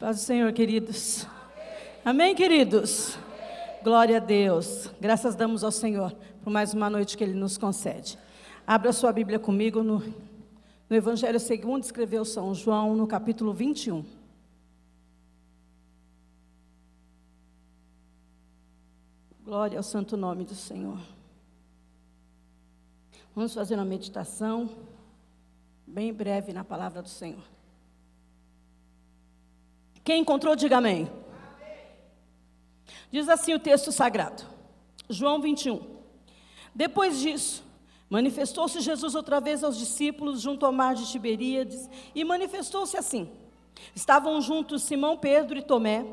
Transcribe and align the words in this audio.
Paz 0.00 0.16
do 0.16 0.22
Senhor, 0.22 0.50
queridos. 0.54 1.26
Amém, 2.02 2.34
queridos? 2.34 3.18
Glória 3.84 4.16
a 4.16 4.18
Deus. 4.18 4.90
Graças 4.98 5.34
damos 5.36 5.62
ao 5.62 5.70
Senhor 5.70 6.16
por 6.42 6.50
mais 6.50 6.72
uma 6.72 6.88
noite 6.88 7.18
que 7.18 7.22
Ele 7.22 7.34
nos 7.34 7.58
concede. 7.58 8.18
Abra 8.66 8.94
sua 8.94 9.12
Bíblia 9.12 9.38
comigo 9.38 9.82
no, 9.82 9.98
no 9.98 10.96
Evangelho 10.96 11.38
segundo 11.38 11.82
escreveu 11.82 12.24
São 12.24 12.54
João, 12.54 12.96
no 12.96 13.06
capítulo 13.06 13.52
21. 13.52 14.02
Glória 19.44 19.78
ao 19.78 19.82
santo 19.82 20.16
nome 20.16 20.44
do 20.44 20.54
Senhor. 20.54 20.98
Vamos 23.34 23.52
fazer 23.52 23.74
uma 23.74 23.84
meditação 23.84 24.66
bem 25.86 26.10
breve 26.10 26.54
na 26.54 26.64
palavra 26.64 27.02
do 27.02 27.08
Senhor. 27.10 27.59
Quem 30.10 30.22
encontrou, 30.22 30.56
diga 30.56 30.78
amém. 30.78 31.08
Diz 33.12 33.28
assim 33.28 33.54
o 33.54 33.60
texto 33.60 33.92
sagrado, 33.92 34.42
João 35.08 35.40
21. 35.40 35.80
Depois 36.74 37.20
disso, 37.20 37.62
manifestou-se 38.08 38.80
Jesus 38.80 39.14
outra 39.14 39.40
vez 39.40 39.62
aos 39.62 39.78
discípulos 39.78 40.40
junto 40.40 40.66
ao 40.66 40.72
mar 40.72 40.96
de 40.96 41.08
Tiberíades 41.08 41.88
e 42.12 42.24
manifestou-se 42.24 42.96
assim. 42.96 43.30
Estavam 43.94 44.40
juntos 44.40 44.82
Simão 44.82 45.16
Pedro 45.16 45.56
e 45.56 45.62
Tomé, 45.62 46.04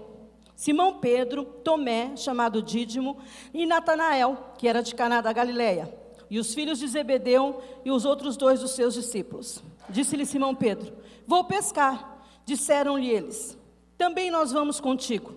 Simão 0.56 1.00
Pedro, 1.00 1.44
Tomé, 1.44 2.16
chamado 2.16 2.62
Dídimo, 2.62 3.18
e 3.52 3.66
Natanael, 3.66 4.54
que 4.60 4.68
era 4.68 4.84
de 4.84 4.94
Caná 4.94 5.22
da 5.22 5.34
Galileia, 5.34 5.92
e 6.30 6.38
os 6.38 6.54
filhos 6.54 6.78
de 6.78 6.88
Zebedeu 6.88 7.64
e 7.84 7.90
os 7.90 8.06
outros 8.06 8.38
dois 8.38 8.60
dos 8.60 8.76
seus 8.76 8.94
discípulos. 8.94 9.64
Disse-lhe 9.90 10.24
Simão 10.24 10.54
Pedro: 10.54 10.96
Vou 11.26 11.46
pescar. 11.46 12.16
Disseram-lhe 12.46 13.10
eles: 13.10 13.57
Também 13.98 14.30
nós 14.30 14.52
vamos 14.52 14.80
contigo. 14.80 15.34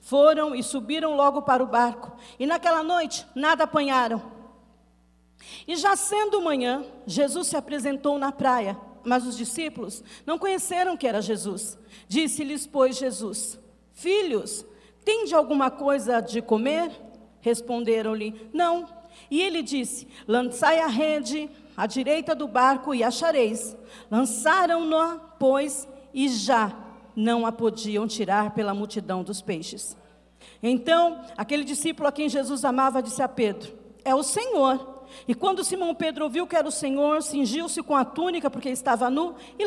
Foram 0.00 0.54
e 0.54 0.62
subiram 0.62 1.16
logo 1.16 1.42
para 1.42 1.62
o 1.62 1.66
barco, 1.66 2.16
e 2.38 2.46
naquela 2.46 2.82
noite 2.82 3.26
nada 3.34 3.64
apanharam. 3.64 4.22
E 5.66 5.76
já 5.76 5.96
sendo 5.96 6.42
manhã, 6.42 6.84
Jesus 7.06 7.48
se 7.48 7.56
apresentou 7.56 8.18
na 8.18 8.30
praia, 8.30 8.78
mas 9.04 9.26
os 9.26 9.36
discípulos 9.36 10.02
não 10.26 10.38
conheceram 10.38 10.96
que 10.96 11.06
era 11.06 11.22
Jesus. 11.22 11.78
Disse-lhes, 12.06 12.66
pois, 12.66 12.96
Jesus: 12.96 13.58
Filhos, 13.92 14.64
tende 15.04 15.34
alguma 15.34 15.70
coisa 15.70 16.20
de 16.20 16.42
comer? 16.42 16.90
Responderam-lhe: 17.40 18.50
Não. 18.52 18.88
E 19.30 19.40
ele 19.40 19.62
disse: 19.62 20.08
Lançai 20.26 20.80
a 20.80 20.86
rede 20.86 21.50
à 21.76 21.86
direita 21.86 22.34
do 22.34 22.46
barco 22.46 22.94
e 22.94 23.02
achareis. 23.02 23.76
Lançaram-na, 24.10 25.18
pois, 25.38 25.88
e 26.14 26.28
já 26.28 26.91
não 27.14 27.46
a 27.46 27.52
podiam 27.52 28.06
tirar 28.06 28.52
pela 28.52 28.74
multidão 28.74 29.22
dos 29.22 29.40
peixes. 29.40 29.96
Então, 30.62 31.20
aquele 31.36 31.64
discípulo 31.64 32.08
a 32.08 32.12
quem 32.12 32.28
Jesus 32.28 32.64
amava 32.64 33.02
disse 33.02 33.22
a 33.22 33.28
Pedro: 33.28 33.72
É 34.04 34.14
o 34.14 34.22
Senhor. 34.22 34.92
E 35.28 35.34
quando 35.34 35.62
Simão 35.62 35.94
Pedro 35.94 36.24
ouviu 36.24 36.46
que 36.46 36.56
era 36.56 36.66
o 36.66 36.72
Senhor, 36.72 37.22
cingiu-se 37.22 37.82
com 37.82 37.94
a 37.94 38.04
túnica, 38.04 38.50
porque 38.50 38.70
estava 38.70 39.10
nu, 39.10 39.34
e, 39.58 39.62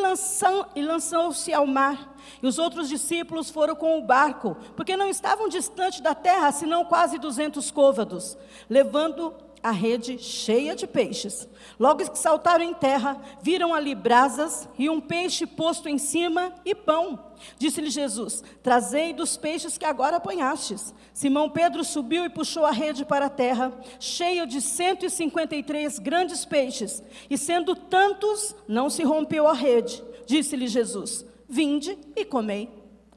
e 0.76 0.82
lançou-se 0.82 1.54
ao 1.54 1.68
mar. 1.68 2.18
E 2.42 2.48
os 2.48 2.58
outros 2.58 2.90
discípulos 2.90 3.52
foram 3.52 3.76
com 3.76 4.00
o 4.00 4.02
barco, 4.02 4.58
porque 4.76 4.98
não 4.98 5.08
estavam 5.08 5.48
distante 5.48 6.02
da 6.02 6.16
terra, 6.16 6.52
senão 6.52 6.84
quase 6.86 7.20
duzentos 7.20 7.70
côvados, 7.70 8.38
levando 8.68 9.34
a 9.66 9.72
rede 9.72 10.20
cheia 10.20 10.76
de 10.76 10.86
peixes. 10.86 11.50
Logo 11.80 12.08
que 12.08 12.20
saltaram 12.20 12.64
em 12.64 12.74
terra, 12.74 13.20
viram 13.42 13.74
ali 13.74 13.96
brasas 13.96 14.70
e 14.78 14.88
um 14.88 15.02
peixe 15.02 15.48
posto 15.48 15.90
em 15.90 15.98
cima 15.98 16.54
e 16.64 16.76
pão. 16.76 17.20
Disse-lhe 17.58 17.90
Jesus: 17.90 18.44
Trazei 18.62 19.12
dos 19.12 19.36
peixes 19.38 19.76
que 19.76 19.84
agora 19.84 20.18
apanhastes. 20.18 20.94
Simão 21.12 21.50
Pedro 21.50 21.84
subiu 21.84 22.24
e 22.24 22.30
puxou 22.30 22.64
a 22.64 22.70
rede 22.70 23.04
para 23.04 23.26
a 23.26 23.30
terra, 23.30 23.74
cheia 24.00 24.46
de 24.46 24.62
153 24.62 25.98
grandes 25.98 26.46
peixes, 26.46 27.02
e 27.28 27.36
sendo 27.36 27.76
tantos, 27.76 28.56
não 28.68 28.88
se 28.88 29.02
rompeu 29.02 29.48
a 29.48 29.54
rede. 29.54 30.04
Disse-lhe 30.28 30.68
Jesus: 30.68 31.26
Vinde 31.50 31.98
e 32.16 32.24
comei. 32.24 32.70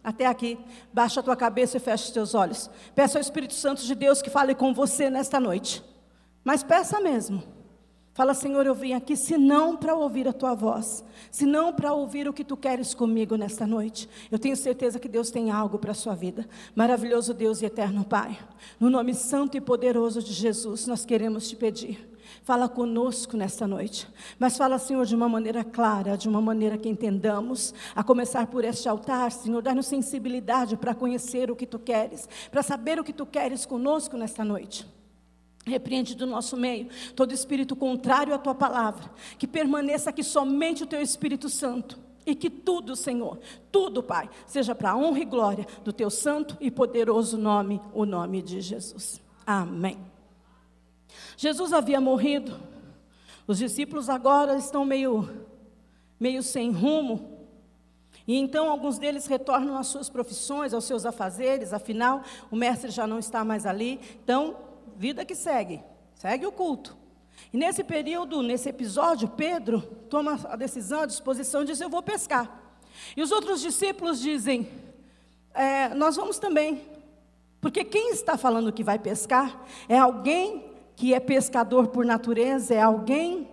Até 0.03 0.25
aqui, 0.25 0.59
baixa 0.91 1.21
a 1.21 1.23
tua 1.23 1.37
cabeça 1.37 1.77
e 1.77 1.81
fecha 1.81 2.05
os 2.05 2.11
teus 2.11 2.35
olhos. 2.35 2.71
Peça 2.95 3.19
ao 3.19 3.21
Espírito 3.21 3.53
Santo 3.53 3.83
de 3.83 3.95
Deus 3.95 4.23
que 4.23 4.31
fale 4.31 4.55
com 4.55 4.73
você 4.73 5.11
nesta 5.11 5.39
noite. 5.39 5.85
Mas 6.49 6.63
peça 6.63 6.99
mesmo. 6.99 7.43
Fala, 8.15 8.33
Senhor, 8.33 8.65
eu 8.65 8.75
vim 8.75 8.95
aqui, 8.95 9.15
se 9.15 9.37
não 9.37 9.77
para 9.77 9.95
ouvir 9.95 10.27
a 10.27 10.33
tua 10.33 10.55
voz, 10.55 11.05
se 11.31 11.45
não 11.45 11.75
para 11.75 11.93
ouvir 11.93 12.27
o 12.27 12.33
que 12.33 12.43
tu 12.43 12.57
queres 12.57 12.95
comigo 12.95 13.37
nesta 13.37 13.67
noite. 13.67 14.09
Eu 14.33 14.39
tenho 14.39 14.57
certeza 14.57 14.99
que 14.99 15.11
Deus 15.11 15.31
tem 15.31 15.51
algo 15.51 15.79
para 15.79 15.91
a 15.91 15.95
sua 15.95 16.15
vida. 16.15 16.49
Maravilhoso 16.75 17.35
Deus 17.35 17.61
e 17.61 17.67
eterno 17.67 18.03
Pai, 18.03 18.39
no 18.81 18.89
nome 18.89 19.13
santo 19.13 19.59
e 19.59 19.61
poderoso 19.61 20.23
de 20.23 20.33
Jesus, 20.33 20.87
nós 20.87 21.05
queremos 21.05 21.51
te 21.51 21.55
pedir. 21.55 22.17
Fala 22.43 22.67
conosco 22.67 23.37
nesta 23.37 23.67
noite, 23.67 24.09
mas 24.39 24.57
fala, 24.57 24.79
Senhor, 24.79 25.05
de 25.05 25.15
uma 25.15 25.29
maneira 25.29 25.63
clara, 25.63 26.17
de 26.17 26.31
uma 26.31 26.41
maneira 26.41 26.79
que 26.79 26.89
entendamos, 26.89 27.75
a 27.95 28.03
começar 28.03 28.47
por 28.47 28.65
este 28.65 28.89
altar, 28.89 29.31
Senhor, 29.33 29.61
dá-nos 29.61 29.85
sensibilidade 29.87 30.79
para 30.79 30.95
conhecer 30.95 31.51
o 31.51 31.57
que 31.57 31.67
tu 31.67 31.79
queres, 31.79 32.27
para 32.51 32.63
saber 32.63 32.99
o 32.99 33.05
que 33.05 33.13
tu 33.13 33.27
queres 33.27 33.67
conosco 33.67 34.17
nesta 34.17 34.43
noite. 34.43 34.97
Repreende 35.69 36.17
do 36.17 36.27
nosso 36.27 36.57
meio 36.57 36.89
todo 37.15 37.33
espírito 37.33 37.77
contrário 37.77 38.35
à 38.35 38.39
tua 38.39 38.55
palavra, 38.55 39.11
que 39.39 39.47
permaneça 39.47 40.11
aqui 40.11 40.25
somente 40.25 40.83
o 40.83 40.87
teu 40.87 41.01
Espírito 41.01 41.49
Santo. 41.49 41.99
E 42.27 42.35
que 42.35 42.51
tudo, 42.51 42.95
Senhor, 42.95 43.39
tudo, 43.73 44.03
Pai, 44.03 44.29
seja 44.47 44.75
para 44.75 44.91
a 44.91 44.97
honra 44.97 45.21
e 45.21 45.25
glória 45.25 45.67
do 45.83 45.93
teu 45.93 46.11
santo 46.11 46.57
e 46.61 46.71
poderoso 46.71 47.39
nome, 47.39 47.81
o 47.95 48.05
nome 48.05 48.43
de 48.43 48.61
Jesus. 48.61 49.21
Amém. 49.47 49.97
Jesus 51.39 51.73
havia 51.73 52.01
morrido, 52.01 52.59
os 53.47 53.59
discípulos 53.59 54.11
agora 54.11 54.59
estão 54.59 54.85
meio, 54.85 55.47
meio 56.21 56.43
sem 56.43 56.71
rumo, 56.71 57.39
e 58.27 58.37
então 58.37 58.71
alguns 58.71 58.99
deles 58.99 59.27
retornam 59.27 59.79
às 59.79 59.87
suas 59.87 60.11
profissões, 60.11 60.75
aos 60.75 60.85
seus 60.85 61.07
afazeres, 61.07 61.73
afinal, 61.73 62.23
o 62.51 62.57
mestre 62.57 62.91
já 62.91 63.07
não 63.07 63.19
está 63.19 63.43
mais 63.43 63.65
ali, 63.65 63.99
então 64.23 64.55
vida 64.97 65.25
que 65.25 65.35
segue, 65.35 65.83
segue 66.15 66.47
o 66.47 66.53
culto. 66.53 66.97
E 67.53 67.57
nesse 67.57 67.85
período, 67.85 68.43
nesse 68.43 68.69
episódio, 68.69 69.29
Pedro 69.29 69.81
toma 70.11 70.39
a 70.49 70.57
decisão, 70.57 71.01
a 71.01 71.07
disposição, 71.07 71.65
diz: 71.65 71.81
Eu 71.81 71.89
vou 71.89 72.03
pescar. 72.03 72.61
E 73.17 73.23
os 73.23 73.31
outros 73.31 73.61
discípulos 73.61 74.21
dizem: 74.21 74.69
é, 75.55 75.89
Nós 75.95 76.17
vamos 76.17 76.39
também. 76.39 76.83
Porque 77.61 77.85
quem 77.85 78.11
está 78.11 78.37
falando 78.37 78.73
que 78.73 78.85
vai 78.85 78.99
pescar 78.99 79.65
é 79.89 79.99
alguém 79.99 80.73
que 80.95 81.15
é 81.15 81.21
pescador 81.21 81.89
por 81.89 82.05
natureza, 82.05 82.75
é 82.75 82.81
alguém 82.81 83.49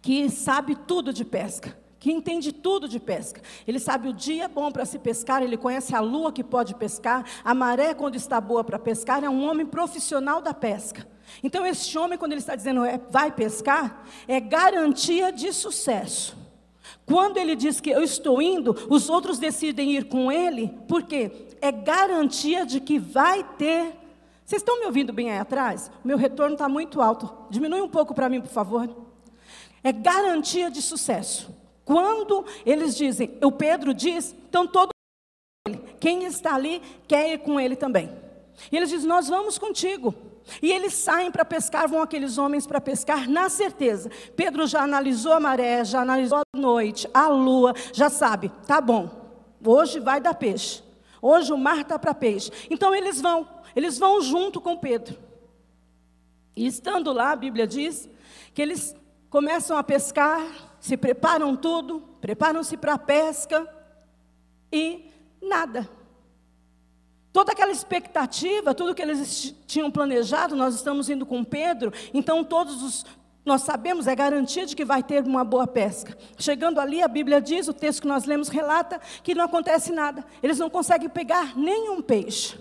que 0.00 0.28
sabe 0.30 0.74
tudo 0.74 1.12
de 1.12 1.24
pesca 1.24 1.81
que 2.02 2.10
entende 2.10 2.50
tudo 2.50 2.88
de 2.88 2.98
pesca. 2.98 3.40
Ele 3.64 3.78
sabe 3.78 4.08
o 4.08 4.12
dia 4.12 4.48
bom 4.48 4.72
para 4.72 4.84
se 4.84 4.98
pescar, 4.98 5.40
ele 5.40 5.56
conhece 5.56 5.94
a 5.94 6.00
lua 6.00 6.32
que 6.32 6.42
pode 6.42 6.74
pescar, 6.74 7.24
a 7.44 7.54
maré 7.54 7.94
quando 7.94 8.16
está 8.16 8.40
boa 8.40 8.64
para 8.64 8.76
pescar, 8.76 9.22
é 9.22 9.30
um 9.30 9.48
homem 9.48 9.64
profissional 9.64 10.42
da 10.42 10.52
pesca. 10.52 11.06
Então, 11.44 11.64
esse 11.64 11.96
homem, 11.96 12.18
quando 12.18 12.32
ele 12.32 12.40
está 12.40 12.56
dizendo 12.56 12.84
é, 12.84 13.00
vai 13.08 13.30
pescar, 13.30 14.04
é 14.26 14.40
garantia 14.40 15.30
de 15.30 15.52
sucesso. 15.52 16.36
Quando 17.06 17.36
ele 17.36 17.54
diz 17.54 17.80
que 17.80 17.90
eu 17.90 18.02
estou 18.02 18.42
indo, 18.42 18.76
os 18.90 19.08
outros 19.08 19.38
decidem 19.38 19.92
ir 19.92 20.08
com 20.08 20.32
ele, 20.32 20.76
porque 20.88 21.30
é 21.60 21.70
garantia 21.70 22.66
de 22.66 22.80
que 22.80 22.98
vai 22.98 23.44
ter. 23.56 23.96
Vocês 24.44 24.60
estão 24.60 24.80
me 24.80 24.86
ouvindo 24.86 25.12
bem 25.12 25.30
aí 25.30 25.38
atrás? 25.38 25.88
O 26.04 26.08
meu 26.08 26.18
retorno 26.18 26.54
está 26.54 26.68
muito 26.68 27.00
alto. 27.00 27.32
Diminui 27.48 27.80
um 27.80 27.88
pouco 27.88 28.12
para 28.12 28.28
mim, 28.28 28.40
por 28.40 28.50
favor. 28.50 28.90
É 29.84 29.92
garantia 29.92 30.68
de 30.68 30.82
sucesso. 30.82 31.61
Quando 31.84 32.44
eles 32.64 32.96
dizem, 32.96 33.38
o 33.42 33.50
Pedro 33.50 33.92
diz, 33.92 34.34
então 34.48 34.66
todo 34.66 34.90
quem 36.00 36.24
está 36.24 36.54
ali 36.54 36.82
quer 37.06 37.32
ir 37.32 37.38
com 37.38 37.58
ele 37.58 37.76
também. 37.76 38.10
E 38.70 38.76
eles 38.76 38.90
dizem, 38.90 39.08
nós 39.08 39.28
vamos 39.28 39.58
contigo. 39.58 40.14
E 40.60 40.70
eles 40.70 40.94
saem 40.94 41.30
para 41.30 41.44
pescar, 41.44 41.88
vão 41.88 42.02
aqueles 42.02 42.38
homens 42.38 42.66
para 42.66 42.80
pescar, 42.80 43.28
na 43.28 43.48
certeza. 43.48 44.10
Pedro 44.36 44.66
já 44.66 44.82
analisou 44.82 45.32
a 45.32 45.40
maré, 45.40 45.84
já 45.84 46.02
analisou 46.02 46.38
a 46.38 46.58
noite, 46.58 47.08
a 47.14 47.28
lua, 47.28 47.74
já 47.92 48.10
sabe, 48.10 48.50
tá 48.66 48.80
bom, 48.80 49.08
hoje 49.64 50.00
vai 50.00 50.20
dar 50.20 50.34
peixe. 50.34 50.82
Hoje 51.20 51.52
o 51.52 51.56
mar 51.56 51.82
está 51.82 51.96
para 51.96 52.12
peixe. 52.12 52.50
Então 52.68 52.92
eles 52.92 53.20
vão, 53.20 53.48
eles 53.76 53.96
vão 53.96 54.20
junto 54.20 54.60
com 54.60 54.76
Pedro. 54.76 55.16
E 56.56 56.66
estando 56.66 57.12
lá, 57.12 57.30
a 57.30 57.36
Bíblia 57.36 57.66
diz 57.66 58.08
que 58.52 58.60
eles 58.60 58.94
começam 59.30 59.78
a 59.78 59.84
pescar, 59.84 60.44
se 60.82 60.96
preparam 60.96 61.54
tudo, 61.54 62.02
preparam-se 62.20 62.76
para 62.76 62.94
a 62.94 62.98
pesca 62.98 63.72
e 64.72 65.08
nada. 65.40 65.88
Toda 67.32 67.52
aquela 67.52 67.70
expectativa, 67.70 68.74
tudo 68.74 68.92
que 68.92 69.00
eles 69.00 69.54
tinham 69.64 69.92
planejado, 69.92 70.56
nós 70.56 70.74
estamos 70.74 71.08
indo 71.08 71.24
com 71.24 71.44
Pedro, 71.44 71.92
então 72.12 72.42
todos 72.42 72.82
os, 72.82 73.06
nós 73.44 73.62
sabemos, 73.62 74.08
é 74.08 74.16
garantia 74.16 74.66
de 74.66 74.74
que 74.74 74.84
vai 74.84 75.04
ter 75.04 75.22
uma 75.22 75.44
boa 75.44 75.68
pesca. 75.68 76.18
Chegando 76.36 76.80
ali, 76.80 77.00
a 77.00 77.06
Bíblia 77.06 77.40
diz, 77.40 77.68
o 77.68 77.72
texto 77.72 78.02
que 78.02 78.08
nós 78.08 78.24
lemos 78.24 78.48
relata, 78.48 79.00
que 79.22 79.36
não 79.36 79.44
acontece 79.44 79.92
nada. 79.92 80.26
Eles 80.42 80.58
não 80.58 80.68
conseguem 80.68 81.08
pegar 81.08 81.56
nenhum 81.56 82.02
peixe. 82.02 82.58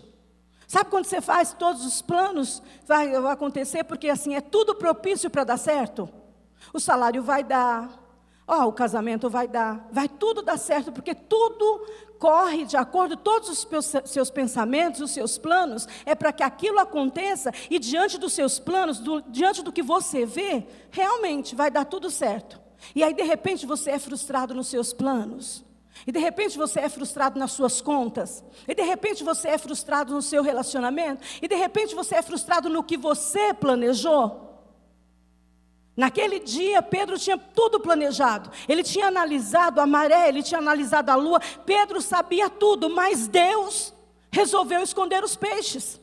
Sabe 0.67 0.91
quando 0.91 1.05
você 1.05 1.21
faz 1.21 1.55
todos 1.55 1.83
os 1.83 2.03
planos, 2.03 2.61
vai, 2.85 3.15
acontecer, 3.15 3.83
porque 3.83 4.09
assim, 4.09 4.35
é 4.35 4.41
tudo 4.41 4.75
propício 4.75 5.27
para 5.27 5.43
dar 5.43 5.57
certo? 5.57 6.07
O 6.71 6.79
salário 6.79 7.23
vai 7.23 7.43
dar, 7.43 8.00
ó, 8.51 8.67
o 8.67 8.73
casamento 8.73 9.29
vai 9.29 9.47
dar, 9.47 9.87
vai 9.93 10.09
tudo 10.09 10.41
dar 10.41 10.57
certo, 10.57 10.91
porque 10.91 11.15
tudo 11.15 11.87
corre 12.19 12.65
de 12.65 12.75
acordo, 12.75 13.15
todos 13.15 13.49
os 13.49 13.65
seus 14.05 14.29
pensamentos, 14.29 14.99
os 14.99 15.11
seus 15.11 15.37
planos, 15.37 15.87
é 16.05 16.13
para 16.13 16.33
que 16.33 16.43
aquilo 16.43 16.77
aconteça 16.77 17.53
e 17.69 17.79
diante 17.79 18.17
dos 18.17 18.33
seus 18.33 18.59
planos, 18.59 18.99
do, 18.99 19.21
diante 19.21 19.63
do 19.63 19.71
que 19.71 19.81
você 19.81 20.25
vê, 20.25 20.67
realmente 20.91 21.55
vai 21.55 21.71
dar 21.71 21.85
tudo 21.85 22.11
certo. 22.11 22.59
E 22.93 23.03
aí 23.03 23.13
de 23.13 23.23
repente 23.23 23.65
você 23.65 23.91
é 23.91 23.99
frustrado 23.99 24.53
nos 24.53 24.67
seus 24.67 24.91
planos. 24.91 25.63
E 26.05 26.11
de 26.11 26.19
repente 26.19 26.57
você 26.57 26.81
é 26.81 26.89
frustrado 26.89 27.39
nas 27.39 27.53
suas 27.53 27.79
contas. 27.79 28.43
E 28.67 28.75
de 28.75 28.81
repente 28.81 29.23
você 29.23 29.49
é 29.49 29.57
frustrado 29.57 30.13
no 30.13 30.21
seu 30.21 30.43
relacionamento. 30.43 31.23
E 31.41 31.47
de 31.47 31.55
repente 31.55 31.95
você 31.95 32.15
é 32.15 32.21
frustrado 32.21 32.69
no 32.69 32.83
que 32.83 32.97
você 32.97 33.53
planejou. 33.53 34.50
Naquele 36.01 36.39
dia, 36.39 36.81
Pedro 36.81 37.19
tinha 37.19 37.37
tudo 37.37 37.79
planejado. 37.79 38.49
Ele 38.67 38.81
tinha 38.81 39.05
analisado 39.05 39.79
a 39.79 39.85
maré, 39.85 40.29
ele 40.29 40.41
tinha 40.41 40.57
analisado 40.57 41.11
a 41.11 41.15
lua. 41.15 41.39
Pedro 41.63 42.01
sabia 42.01 42.49
tudo, 42.49 42.89
mas 42.89 43.27
Deus 43.27 43.93
resolveu 44.31 44.81
esconder 44.81 45.23
os 45.23 45.35
peixes. 45.35 46.01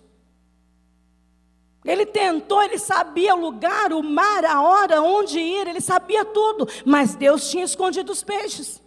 Ele 1.85 2.07
tentou, 2.07 2.63
ele 2.63 2.79
sabia 2.79 3.35
o 3.35 3.41
lugar, 3.41 3.93
o 3.93 4.01
mar, 4.01 4.45
a 4.45 4.63
hora, 4.63 5.03
onde 5.03 5.41
ir, 5.41 5.67
ele 5.67 5.81
sabia 5.81 6.25
tudo, 6.25 6.69
mas 6.87 7.17
Deus 7.17 7.51
tinha 7.51 7.65
escondido 7.65 8.13
os 8.13 8.23
peixes. 8.23 8.81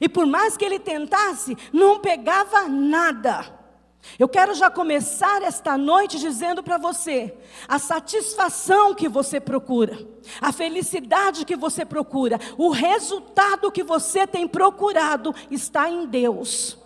E 0.00 0.08
por 0.08 0.24
mais 0.24 0.56
que 0.56 0.64
ele 0.64 0.78
tentasse, 0.78 1.58
não 1.74 2.00
pegava 2.00 2.66
nada. 2.70 3.63
Eu 4.18 4.28
quero 4.28 4.54
já 4.54 4.70
começar 4.70 5.42
esta 5.42 5.76
noite 5.76 6.18
dizendo 6.18 6.62
para 6.62 6.78
você: 6.78 7.34
a 7.66 7.78
satisfação 7.78 8.94
que 8.94 9.08
você 9.08 9.40
procura, 9.40 9.98
a 10.40 10.52
felicidade 10.52 11.44
que 11.44 11.56
você 11.56 11.84
procura, 11.84 12.38
o 12.56 12.70
resultado 12.70 13.72
que 13.72 13.82
você 13.82 14.26
tem 14.26 14.46
procurado 14.46 15.34
está 15.50 15.88
em 15.88 16.06
Deus. 16.06 16.83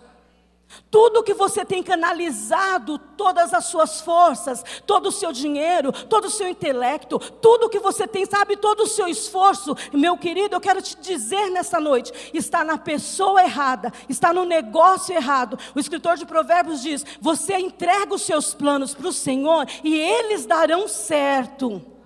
Tudo 0.89 1.23
que 1.23 1.33
você 1.33 1.63
tem 1.63 1.83
canalizado, 1.83 2.97
todas 2.97 3.53
as 3.53 3.65
suas 3.65 4.01
forças, 4.01 4.63
todo 4.85 5.07
o 5.07 5.11
seu 5.11 5.31
dinheiro, 5.31 5.91
todo 5.91 6.25
o 6.25 6.29
seu 6.29 6.47
intelecto, 6.47 7.19
tudo 7.19 7.69
que 7.69 7.79
você 7.79 8.07
tem, 8.07 8.25
sabe, 8.25 8.57
todo 8.57 8.83
o 8.83 8.87
seu 8.87 9.07
esforço, 9.07 9.75
meu 9.93 10.17
querido, 10.17 10.55
eu 10.55 10.61
quero 10.61 10.81
te 10.81 10.95
dizer 10.97 11.49
nessa 11.49 11.79
noite, 11.79 12.11
está 12.33 12.63
na 12.63 12.77
pessoa 12.77 13.43
errada, 13.43 13.93
está 14.07 14.33
no 14.33 14.45
negócio 14.45 15.13
errado. 15.15 15.57
O 15.75 15.79
escritor 15.79 16.17
de 16.17 16.25
Provérbios 16.25 16.81
diz: 16.81 17.05
você 17.21 17.57
entrega 17.57 18.13
os 18.13 18.21
seus 18.21 18.53
planos 18.53 18.93
para 18.93 19.07
o 19.07 19.13
Senhor 19.13 19.67
e 19.83 19.95
eles 19.95 20.45
darão 20.45 20.87
certo. 20.87 21.98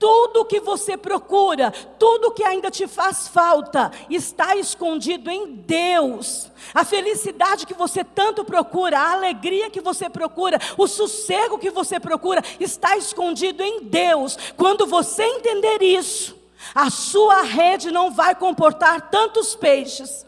Tudo 0.00 0.46
que 0.46 0.60
você 0.60 0.96
procura, 0.96 1.70
tudo 1.98 2.30
que 2.30 2.42
ainda 2.42 2.70
te 2.70 2.88
faz 2.88 3.28
falta, 3.28 3.92
está 4.08 4.56
escondido 4.56 5.30
em 5.30 5.54
Deus. 5.54 6.50
A 6.72 6.86
felicidade 6.86 7.66
que 7.66 7.74
você 7.74 8.02
tanto 8.02 8.42
procura, 8.42 8.98
a 8.98 9.12
alegria 9.12 9.68
que 9.68 9.82
você 9.82 10.08
procura, 10.08 10.58
o 10.78 10.88
sossego 10.88 11.58
que 11.58 11.70
você 11.70 12.00
procura, 12.00 12.42
está 12.58 12.96
escondido 12.96 13.62
em 13.62 13.82
Deus. 13.82 14.38
Quando 14.56 14.86
você 14.86 15.22
entender 15.22 15.82
isso, 15.82 16.34
a 16.74 16.88
sua 16.88 17.42
rede 17.42 17.90
não 17.90 18.10
vai 18.10 18.34
comportar 18.34 19.10
tantos 19.10 19.54
peixes. 19.54 20.24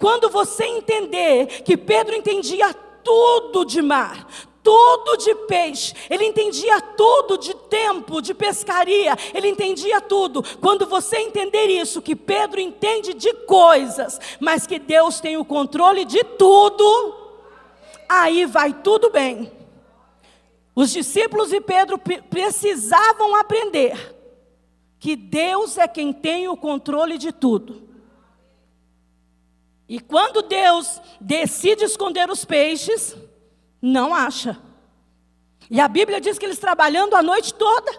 Quando 0.00 0.30
você 0.30 0.64
entender 0.64 1.62
que 1.62 1.76
Pedro 1.76 2.16
entendia 2.16 2.74
tudo 3.04 3.64
de 3.64 3.80
mar, 3.80 4.26
tudo 4.62 5.16
de 5.16 5.34
peixe, 5.46 5.94
ele 6.08 6.24
entendia 6.24 6.80
tudo 6.80 7.36
de 7.36 7.54
tempo, 7.54 8.22
de 8.22 8.32
pescaria, 8.32 9.16
ele 9.34 9.48
entendia 9.48 10.00
tudo. 10.00 10.42
Quando 10.60 10.86
você 10.86 11.18
entender 11.18 11.66
isso, 11.66 12.00
que 12.00 12.14
Pedro 12.14 12.60
entende 12.60 13.12
de 13.12 13.32
coisas, 13.34 14.20
mas 14.38 14.66
que 14.66 14.78
Deus 14.78 15.20
tem 15.20 15.36
o 15.36 15.44
controle 15.44 16.04
de 16.04 16.22
tudo, 16.22 17.14
aí 18.08 18.46
vai 18.46 18.72
tudo 18.72 19.10
bem. 19.10 19.50
Os 20.74 20.90
discípulos 20.90 21.52
e 21.52 21.60
Pedro 21.60 21.98
precisavam 22.30 23.36
aprender 23.36 24.16
que 24.98 25.16
Deus 25.16 25.76
é 25.76 25.88
quem 25.88 26.12
tem 26.12 26.48
o 26.48 26.56
controle 26.56 27.18
de 27.18 27.32
tudo. 27.32 27.82
E 29.88 30.00
quando 30.00 30.40
Deus 30.42 31.00
decide 31.20 31.84
esconder 31.84 32.30
os 32.30 32.44
peixes, 32.44 33.14
não 33.82 34.14
acha. 34.14 34.56
E 35.68 35.80
a 35.80 35.88
Bíblia 35.88 36.20
diz 36.20 36.38
que 36.38 36.46
eles 36.46 36.58
trabalhando 36.58 37.14
a 37.16 37.22
noite 37.22 37.52
toda, 37.52 37.92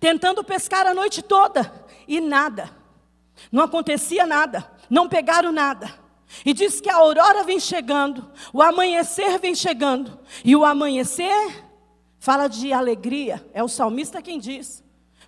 tentando 0.00 0.42
pescar 0.42 0.86
a 0.86 0.92
noite 0.92 1.22
toda, 1.22 1.72
e 2.06 2.20
nada. 2.20 2.70
Não 3.50 3.62
acontecia 3.62 4.26
nada, 4.26 4.70
não 4.90 5.08
pegaram 5.08 5.52
nada. 5.52 6.02
E 6.44 6.52
diz 6.52 6.80
que 6.80 6.90
a 6.90 6.96
aurora 6.96 7.44
vem 7.44 7.60
chegando, 7.60 8.30
o 8.52 8.60
amanhecer 8.60 9.38
vem 9.38 9.54
chegando. 9.54 10.18
E 10.44 10.54
o 10.56 10.64
amanhecer 10.64 11.64
fala 12.18 12.48
de 12.48 12.72
alegria, 12.72 13.46
é 13.54 13.62
o 13.62 13.68
salmista 13.68 14.20
quem 14.20 14.38
diz. 14.38 14.83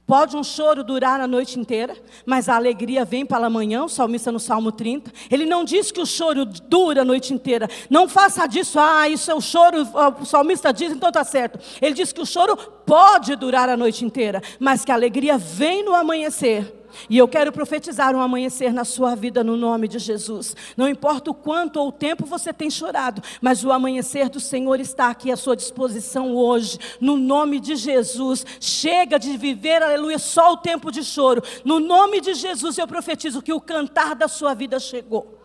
Pode 0.06 0.36
um 0.36 0.44
choro 0.44 0.84
durar 0.84 1.20
a 1.20 1.26
noite 1.26 1.58
inteira, 1.58 1.96
mas 2.24 2.48
a 2.48 2.54
alegria 2.54 3.04
vem 3.04 3.26
pela 3.26 3.50
manhã, 3.50 3.82
o 3.82 3.88
salmista 3.88 4.30
no 4.30 4.38
Salmo 4.38 4.70
30. 4.70 5.10
Ele 5.28 5.44
não 5.44 5.64
diz 5.64 5.90
que 5.90 6.00
o 6.00 6.06
choro 6.06 6.44
dura 6.44 7.02
a 7.02 7.04
noite 7.04 7.34
inteira. 7.34 7.68
Não 7.90 8.08
faça 8.08 8.46
disso, 8.46 8.78
ah, 8.78 9.08
isso 9.08 9.28
é 9.28 9.34
o 9.34 9.40
choro, 9.40 9.78
o 10.20 10.24
salmista 10.24 10.72
diz, 10.72 10.92
então 10.92 11.08
está 11.08 11.24
certo. 11.24 11.58
Ele 11.82 11.92
diz 11.92 12.12
que 12.12 12.20
o 12.20 12.26
choro 12.26 12.56
pode 12.56 13.34
durar 13.34 13.68
a 13.68 13.76
noite 13.76 14.04
inteira, 14.04 14.40
mas 14.60 14.84
que 14.84 14.92
a 14.92 14.94
alegria 14.94 15.36
vem 15.36 15.84
no 15.84 15.92
amanhecer. 15.92 16.85
E 17.08 17.18
eu 17.18 17.28
quero 17.28 17.52
profetizar 17.52 18.14
um 18.14 18.20
amanhecer 18.20 18.72
na 18.72 18.84
sua 18.84 19.14
vida 19.14 19.44
no 19.44 19.56
nome 19.56 19.88
de 19.88 19.98
Jesus. 19.98 20.54
Não 20.76 20.88
importa 20.88 21.30
o 21.30 21.34
quanto 21.34 21.78
ou 21.78 21.88
o 21.88 21.92
tempo 21.92 22.26
você 22.26 22.52
tem 22.52 22.70
chorado, 22.70 23.22
mas 23.40 23.64
o 23.64 23.70
amanhecer 23.70 24.28
do 24.28 24.40
Senhor 24.40 24.80
está 24.80 25.10
aqui 25.10 25.30
à 25.30 25.36
sua 25.36 25.56
disposição 25.56 26.34
hoje, 26.34 26.78
no 27.00 27.16
nome 27.16 27.60
de 27.60 27.76
Jesus. 27.76 28.44
Chega 28.60 29.18
de 29.18 29.36
viver, 29.36 29.82
aleluia, 29.82 30.18
só 30.18 30.52
o 30.52 30.56
tempo 30.56 30.90
de 30.90 31.04
choro. 31.04 31.42
No 31.64 31.80
nome 31.80 32.20
de 32.20 32.34
Jesus 32.34 32.78
eu 32.78 32.86
profetizo 32.86 33.42
que 33.42 33.52
o 33.52 33.60
cantar 33.60 34.14
da 34.14 34.28
sua 34.28 34.54
vida 34.54 34.78
chegou. 34.78 35.38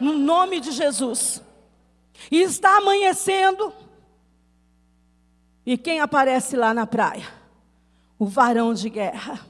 No 0.00 0.12
nome 0.14 0.60
de 0.60 0.72
Jesus. 0.72 1.42
E 2.30 2.40
está 2.42 2.78
amanhecendo. 2.78 3.72
E 5.64 5.76
quem 5.76 6.00
aparece 6.00 6.56
lá 6.56 6.72
na 6.72 6.86
praia? 6.86 7.26
O 8.18 8.24
varão 8.24 8.72
de 8.72 8.88
guerra 8.88 9.40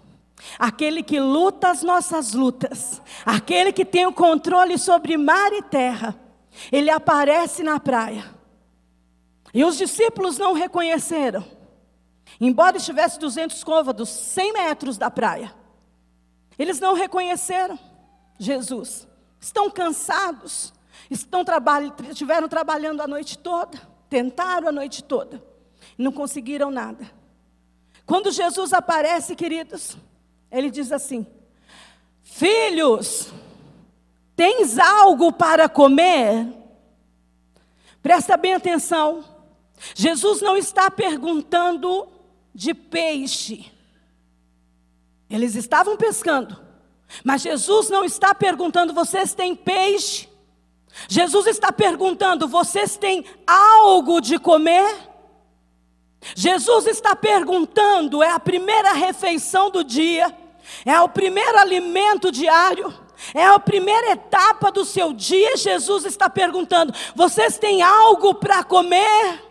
aquele 0.58 1.02
que 1.02 1.18
luta 1.18 1.70
as 1.70 1.82
nossas 1.82 2.32
lutas, 2.32 3.00
aquele 3.24 3.72
que 3.72 3.84
tem 3.84 4.06
o 4.06 4.12
controle 4.12 4.78
sobre 4.78 5.16
mar 5.16 5.52
e 5.52 5.62
terra, 5.62 6.18
ele 6.70 6.90
aparece 6.90 7.62
na 7.62 7.78
praia. 7.78 8.24
E 9.52 9.64
os 9.64 9.76
discípulos 9.76 10.38
não 10.38 10.52
reconheceram, 10.52 11.44
embora 12.40 12.76
estivesse 12.76 13.18
200 13.18 13.62
côvados, 13.64 14.08
100 14.08 14.52
metros 14.52 14.98
da 14.98 15.10
praia. 15.10 15.54
Eles 16.58 16.80
não 16.80 16.94
reconheceram 16.94 17.78
Jesus. 18.38 19.06
Estão 19.40 19.70
cansados, 19.70 20.72
estão 21.10 21.44
traba 21.44 21.82
estiveram 22.10 22.48
trabalhando 22.48 23.00
a 23.00 23.06
noite 23.06 23.38
toda, 23.38 23.78
tentaram 24.08 24.68
a 24.68 24.72
noite 24.72 25.04
toda, 25.04 25.42
não 25.96 26.10
conseguiram 26.10 26.70
nada. 26.70 27.10
Quando 28.04 28.30
Jesus 28.30 28.72
aparece, 28.72 29.34
queridos, 29.34 29.96
ele 30.56 30.70
diz 30.70 30.90
assim: 30.90 31.26
Filhos, 32.22 33.32
tens 34.34 34.78
algo 34.78 35.32
para 35.32 35.68
comer? 35.68 36.48
Presta 38.02 38.36
bem 38.36 38.54
atenção. 38.54 39.24
Jesus 39.94 40.40
não 40.40 40.56
está 40.56 40.90
perguntando 40.90 42.08
de 42.54 42.72
peixe. 42.72 43.70
Eles 45.28 45.54
estavam 45.54 45.96
pescando. 45.96 46.64
Mas 47.22 47.42
Jesus 47.42 47.90
não 47.90 48.04
está 48.04 48.34
perguntando: 48.34 48.94
vocês 48.94 49.34
têm 49.34 49.54
peixe? 49.54 50.28
Jesus 51.06 51.46
está 51.46 51.70
perguntando: 51.70 52.48
vocês 52.48 52.96
têm 52.96 53.24
algo 53.46 54.20
de 54.20 54.38
comer? 54.38 55.16
Jesus 56.34 56.86
está 56.86 57.14
perguntando, 57.14 58.22
é 58.22 58.30
a 58.30 58.40
primeira 58.40 58.92
refeição 58.92 59.70
do 59.70 59.84
dia, 59.84 60.34
é 60.84 61.00
o 61.00 61.08
primeiro 61.08 61.58
alimento 61.58 62.30
diário, 62.30 62.92
é 63.34 63.44
a 63.44 63.58
primeira 63.58 64.12
etapa 64.12 64.70
do 64.70 64.84
seu 64.84 65.12
dia. 65.12 65.56
Jesus 65.56 66.04
está 66.04 66.28
perguntando: 66.28 66.92
vocês 67.14 67.58
têm 67.58 67.82
algo 67.82 68.34
para 68.34 68.62
comer? 68.64 69.42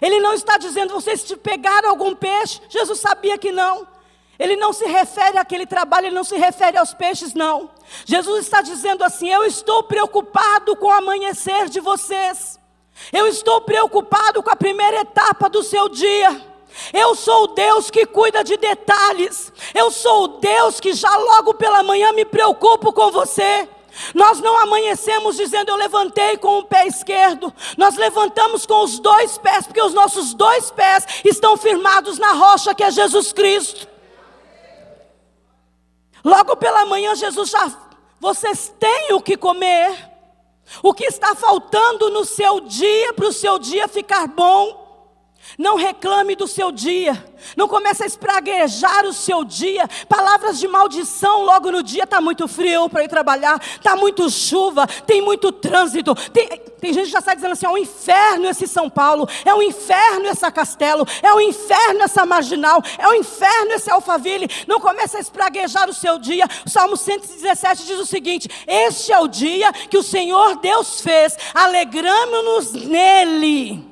Ele 0.00 0.18
não 0.20 0.32
está 0.32 0.56
dizendo, 0.56 0.94
vocês 0.94 1.22
te 1.22 1.36
pegaram 1.36 1.90
algum 1.90 2.14
peixe? 2.14 2.60
Jesus 2.68 3.00
sabia 3.00 3.36
que 3.36 3.52
não. 3.52 3.86
Ele 4.38 4.56
não 4.56 4.72
se 4.72 4.86
refere 4.86 5.36
àquele 5.36 5.66
trabalho, 5.66 6.06
ele 6.06 6.14
não 6.14 6.24
se 6.24 6.34
refere 6.34 6.78
aos 6.78 6.94
peixes, 6.94 7.34
não. 7.34 7.70
Jesus 8.06 8.46
está 8.46 8.62
dizendo 8.62 9.04
assim: 9.04 9.28
Eu 9.28 9.44
estou 9.44 9.82
preocupado 9.82 10.74
com 10.76 10.86
o 10.86 10.90
amanhecer 10.90 11.68
de 11.68 11.78
vocês. 11.78 12.58
Eu 13.12 13.26
estou 13.26 13.60
preocupado 13.60 14.42
com 14.42 14.50
a 14.50 14.56
primeira 14.56 15.00
etapa 15.00 15.48
do 15.48 15.62
seu 15.62 15.88
dia. 15.90 16.49
Eu 16.92 17.14
sou 17.14 17.44
o 17.44 17.46
Deus 17.48 17.90
que 17.90 18.06
cuida 18.06 18.42
de 18.42 18.56
detalhes. 18.56 19.52
Eu 19.74 19.90
sou 19.90 20.24
o 20.24 20.28
Deus 20.38 20.80
que 20.80 20.92
já 20.92 21.14
logo 21.16 21.54
pela 21.54 21.82
manhã 21.82 22.12
me 22.12 22.24
preocupo 22.24 22.92
com 22.92 23.10
você. 23.10 23.68
Nós 24.14 24.40
não 24.40 24.56
amanhecemos 24.56 25.36
dizendo 25.36 25.70
eu 25.70 25.76
levantei 25.76 26.36
com 26.36 26.58
o 26.58 26.64
pé 26.64 26.86
esquerdo. 26.86 27.52
Nós 27.76 27.96
levantamos 27.96 28.66
com 28.66 28.82
os 28.82 28.98
dois 28.98 29.36
pés, 29.38 29.66
porque 29.66 29.82
os 29.82 29.94
nossos 29.94 30.34
dois 30.34 30.70
pés 30.70 31.06
estão 31.24 31.56
firmados 31.56 32.18
na 32.18 32.32
rocha 32.32 32.74
que 32.74 32.84
é 32.84 32.90
Jesus 32.90 33.32
Cristo. 33.32 33.88
Logo 36.24 36.56
pela 36.56 36.84
manhã, 36.84 37.14
Jesus 37.14 37.50
já, 37.50 37.70
vocês 38.20 38.72
têm 38.78 39.14
o 39.14 39.20
que 39.20 39.36
comer. 39.36 40.10
O 40.82 40.94
que 40.94 41.04
está 41.04 41.34
faltando 41.34 42.10
no 42.10 42.24
seu 42.24 42.60
dia 42.60 43.12
para 43.12 43.26
o 43.26 43.32
seu 43.32 43.58
dia 43.58 43.88
ficar 43.88 44.28
bom? 44.28 44.79
Não 45.58 45.76
reclame 45.76 46.36
do 46.36 46.46
seu 46.46 46.70
dia. 46.70 47.22
Não 47.56 47.66
comece 47.66 48.02
a 48.02 48.06
espraguejar 48.06 49.04
o 49.04 49.12
seu 49.12 49.44
dia. 49.44 49.88
Palavras 50.08 50.58
de 50.58 50.68
maldição 50.68 51.42
logo 51.42 51.70
no 51.70 51.82
dia. 51.82 52.04
Está 52.04 52.20
muito 52.20 52.46
frio 52.46 52.88
para 52.88 53.04
ir 53.04 53.08
trabalhar. 53.08 53.60
Está 53.60 53.96
muito 53.96 54.30
chuva. 54.30 54.86
Tem 55.06 55.20
muito 55.20 55.50
trânsito. 55.50 56.14
Tem, 56.30 56.48
tem 56.80 56.92
gente 56.92 57.06
que 57.06 57.12
já 57.12 57.20
sai 57.20 57.34
dizendo 57.34 57.52
assim: 57.52 57.66
é 57.66 57.70
um 57.70 57.78
inferno 57.78 58.48
esse 58.48 58.66
São 58.66 58.88
Paulo. 58.88 59.28
É 59.44 59.54
um 59.54 59.62
inferno 59.62 60.26
essa 60.26 60.50
Castelo. 60.50 61.06
É 61.22 61.32
um 61.34 61.40
inferno 61.40 62.02
essa 62.02 62.24
Marginal. 62.24 62.82
É 62.98 63.08
um 63.08 63.14
inferno 63.14 63.72
esse 63.72 63.90
Alphaville. 63.90 64.48
Não 64.66 64.80
comece 64.80 65.16
a 65.16 65.20
espraguejar 65.20 65.88
o 65.88 65.94
seu 65.94 66.18
dia. 66.18 66.46
O 66.64 66.70
Salmo 66.70 66.96
117 66.96 67.86
diz 67.86 67.98
o 67.98 68.06
seguinte: 68.06 68.48
Este 68.66 69.12
é 69.12 69.18
o 69.18 69.28
dia 69.28 69.72
que 69.72 69.98
o 69.98 70.02
Senhor 70.02 70.56
Deus 70.56 71.00
fez. 71.00 71.36
Alegramos-nos 71.54 72.72
nele. 72.72 73.89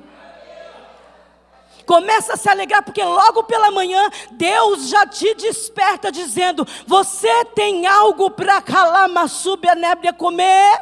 Começa 1.89 2.33
a 2.33 2.37
se 2.37 2.47
alegrar, 2.47 2.83
porque 2.83 3.03
logo 3.03 3.41
pela 3.45 3.71
manhã 3.71 4.11
Deus 4.29 4.89
já 4.89 5.07
te 5.07 5.33
desperta 5.33 6.11
dizendo: 6.11 6.63
Você 6.85 7.45
tem 7.55 7.87
algo 7.87 8.29
para 8.29 8.61
calamaçube 8.61 9.67
a 9.67 9.73
nébria 9.73 10.13
comer? 10.13 10.81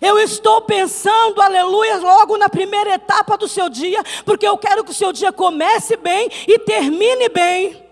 Eu 0.00 0.18
estou 0.18 0.62
pensando, 0.62 1.42
aleluia, 1.42 1.98
logo 1.98 2.38
na 2.38 2.48
primeira 2.48 2.94
etapa 2.94 3.36
do 3.36 3.46
seu 3.46 3.68
dia, 3.68 4.02
porque 4.24 4.48
eu 4.48 4.56
quero 4.56 4.82
que 4.82 4.92
o 4.92 4.94
seu 4.94 5.12
dia 5.12 5.30
comece 5.30 5.94
bem 5.94 6.30
e 6.48 6.58
termine 6.58 7.28
bem. 7.28 7.83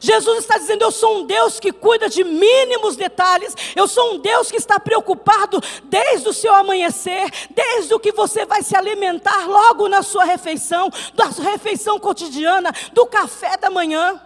Jesus 0.00 0.38
está 0.38 0.56
dizendo: 0.56 0.82
Eu 0.82 0.90
sou 0.90 1.18
um 1.18 1.26
Deus 1.26 1.60
que 1.60 1.70
cuida 1.70 2.08
de 2.08 2.24
mínimos 2.24 2.96
detalhes, 2.96 3.54
eu 3.76 3.86
sou 3.86 4.14
um 4.14 4.18
Deus 4.18 4.50
que 4.50 4.56
está 4.56 4.80
preocupado 4.80 5.60
desde 5.84 6.28
o 6.28 6.32
seu 6.32 6.54
amanhecer, 6.54 7.30
desde 7.50 7.94
o 7.94 8.00
que 8.00 8.10
você 8.10 8.46
vai 8.46 8.62
se 8.62 8.74
alimentar 8.74 9.46
logo 9.46 9.88
na 9.88 10.02
sua 10.02 10.24
refeição, 10.24 10.90
da 11.14 11.30
sua 11.30 11.44
refeição 11.44 12.00
cotidiana, 12.00 12.72
do 12.92 13.06
café 13.06 13.56
da 13.58 13.70
manhã. 13.70 14.20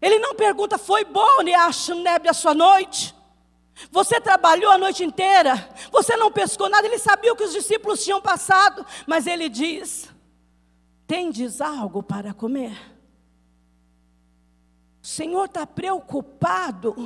Ele 0.00 0.18
não 0.18 0.34
pergunta: 0.34 0.76
Foi 0.76 1.04
bom, 1.04 1.42
Neab, 1.42 2.28
a 2.28 2.34
sua 2.34 2.54
noite? 2.54 3.14
Você 3.90 4.20
trabalhou 4.20 4.70
a 4.70 4.78
noite 4.78 5.02
inteira, 5.02 5.68
você 5.90 6.16
não 6.16 6.30
pescou 6.30 6.68
nada, 6.68 6.86
ele 6.86 6.98
sabia 6.98 7.32
o 7.32 7.36
que 7.36 7.42
os 7.42 7.52
discípulos 7.52 8.04
tinham 8.04 8.20
passado, 8.20 8.84
mas 9.06 9.26
ele 9.26 9.48
diz: 9.48 10.08
Tendes 11.06 11.60
algo 11.60 12.02
para 12.02 12.32
comer? 12.32 12.93
O 15.04 15.06
Senhor 15.06 15.44
está 15.44 15.66
preocupado 15.66 16.96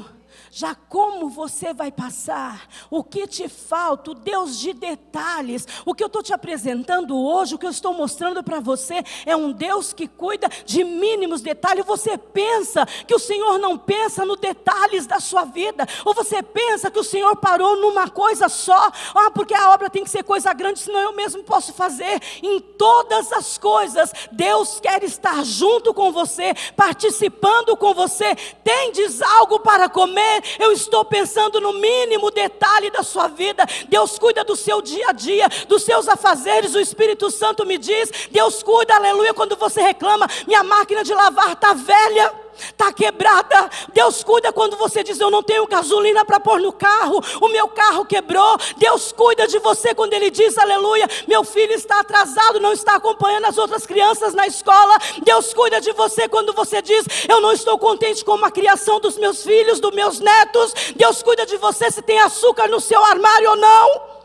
já 0.51 0.75
como 0.75 1.29
você 1.29 1.73
vai 1.73 1.91
passar, 1.93 2.69
o 2.91 3.05
que 3.05 3.27
te 3.27 3.49
falta, 3.49 4.11
o 4.11 4.15
Deus 4.15 4.59
de 4.59 4.73
detalhes. 4.73 5.67
O 5.85 5.95
que 5.95 6.03
eu 6.03 6.07
estou 6.07 6.23
te 6.23 6.33
apresentando 6.33 7.17
hoje, 7.17 7.55
o 7.55 7.59
que 7.59 7.67
eu 7.67 7.71
estou 7.71 7.93
mostrando 7.93 8.43
para 8.43 8.61
você, 8.61 9.03
é 9.27 9.37
um 9.37 9.53
Deus 9.53 9.93
que 9.93 10.07
cuida 10.07 10.49
de 10.65 10.85
mínimos 10.85 11.41
detalhes. 11.41 11.85
Você 11.87 12.17
pensa 12.17 12.87
que 13.07 13.15
o 13.15 13.19
Senhor 13.19 13.59
não 13.59 13.77
pensa 13.77 14.25
nos 14.25 14.39
detalhes 14.39 15.07
da 15.07 15.21
sua 15.21 15.45
vida, 15.45 15.87
ou 16.05 16.15
você 16.15 16.43
pensa 16.43 16.91
que 16.91 16.99
o 16.99 17.05
Senhor 17.05 17.37
parou 17.37 17.77
numa 17.77 18.09
coisa 18.09 18.49
só, 18.49 18.91
ah, 19.15 19.31
porque 19.31 19.55
a 19.55 19.71
obra 19.71 19.91
tem 19.91 20.05
que 20.05 20.11
ser 20.11 20.23
coisa 20.23 20.53
grande, 20.53 20.81
senão 20.81 21.01
eu 21.01 21.13
mesmo 21.13 21.43
posso 21.43 21.73
fazer. 21.73 22.21
Em 22.43 22.61
todas 22.61 23.33
as 23.33 23.59
coisas, 23.59 24.13
Deus 24.33 24.81
quer 24.81 25.03
estar 25.03 25.45
junto 25.45 25.93
com 25.93 26.11
você, 26.11 26.55
participando 26.77 27.77
com 27.77 27.95
você. 27.95 28.35
Tendes 28.65 29.21
algo 29.23 29.61
para 29.61 29.89
comer? 29.89 30.18
Eu 30.59 30.73
estou 30.73 31.05
pensando 31.05 31.61
no 31.61 31.73
mínimo 31.75 32.31
detalhe 32.31 32.91
da 32.91 33.03
sua 33.03 33.29
vida. 33.29 33.65
Deus 33.89 34.19
cuida 34.19 34.45
do 34.45 34.57
seu 34.57 34.81
dia 34.83 35.09
a 35.09 35.13
dia, 35.13 35.49
dos 35.67 35.83
seus 35.83 36.09
afazeres. 36.09 36.75
O 36.75 36.81
Espírito 36.81 37.31
Santo 37.31 37.67
me 37.67 37.79
diz: 37.79 38.11
Deus 38.31 38.63
cuida, 38.63 38.95
aleluia, 38.95 39.35
quando 39.35 39.57
você 39.57 39.81
reclama, 39.81 40.29
minha 40.47 40.63
máquina 40.63 41.03
de 41.05 41.15
lavar 41.15 41.53
está 41.53 41.73
velha 41.73 42.48
está 42.59 42.93
quebrada. 42.93 43.71
Deus 43.93 44.23
cuida 44.23 44.53
quando 44.53 44.77
você 44.77 45.03
diz: 45.03 45.19
Eu 45.21 45.31
não 45.31 45.43
tenho 45.43 45.67
gasolina 45.67 46.25
para 46.25 46.41
pôr 46.41 46.61
no 46.61 46.73
carro, 46.73 47.23
o 47.41 47.49
meu 47.49 47.69
carro 47.69 48.05
quebrou. 48.05 48.57
Deus 48.77 49.13
cuida 49.13 49.47
de 49.47 49.59
você 49.59 49.95
quando 49.95 50.13
Ele 50.13 50.31
diz: 50.31 50.57
Aleluia, 50.59 51.09
meu 51.27 51.45
filho 51.45 51.73
está 51.73 52.01
atrasado, 52.01 52.61
não 52.61 52.73
está 52.73 52.97
acompanhando 52.97 53.47
as 53.47 53.59
outras 53.59 53.87
crianças 53.87 54.35
na 54.35 54.47
escola. 54.47 54.99
Deus 55.23 55.53
cuida 55.55 55.81
de 55.81 55.93
você 55.93 56.29
quando 56.29 56.53
você 56.53 56.83
diz: 56.83 57.07
Eu 57.29 57.41
não 57.41 57.53
estou 57.53 57.79
contente 57.79 58.25
com 58.25 58.45
a 58.45 58.51
criação 58.51 59.01
dos 59.01 59.17
meus 59.17 59.43
filhos, 59.43 59.81
dos 59.81 59.95
meus 59.95 60.21
netos. 60.21 60.75
Deus 60.97 61.23
cuida 61.23 61.47
de 61.47 61.57
você 61.57 61.91
se 61.91 62.03
tem 62.03 62.19
açúcar 62.21 62.69
no 62.69 62.81
seu 62.81 63.03
armário 63.05 63.51
ou 63.51 63.57
não. 63.57 64.19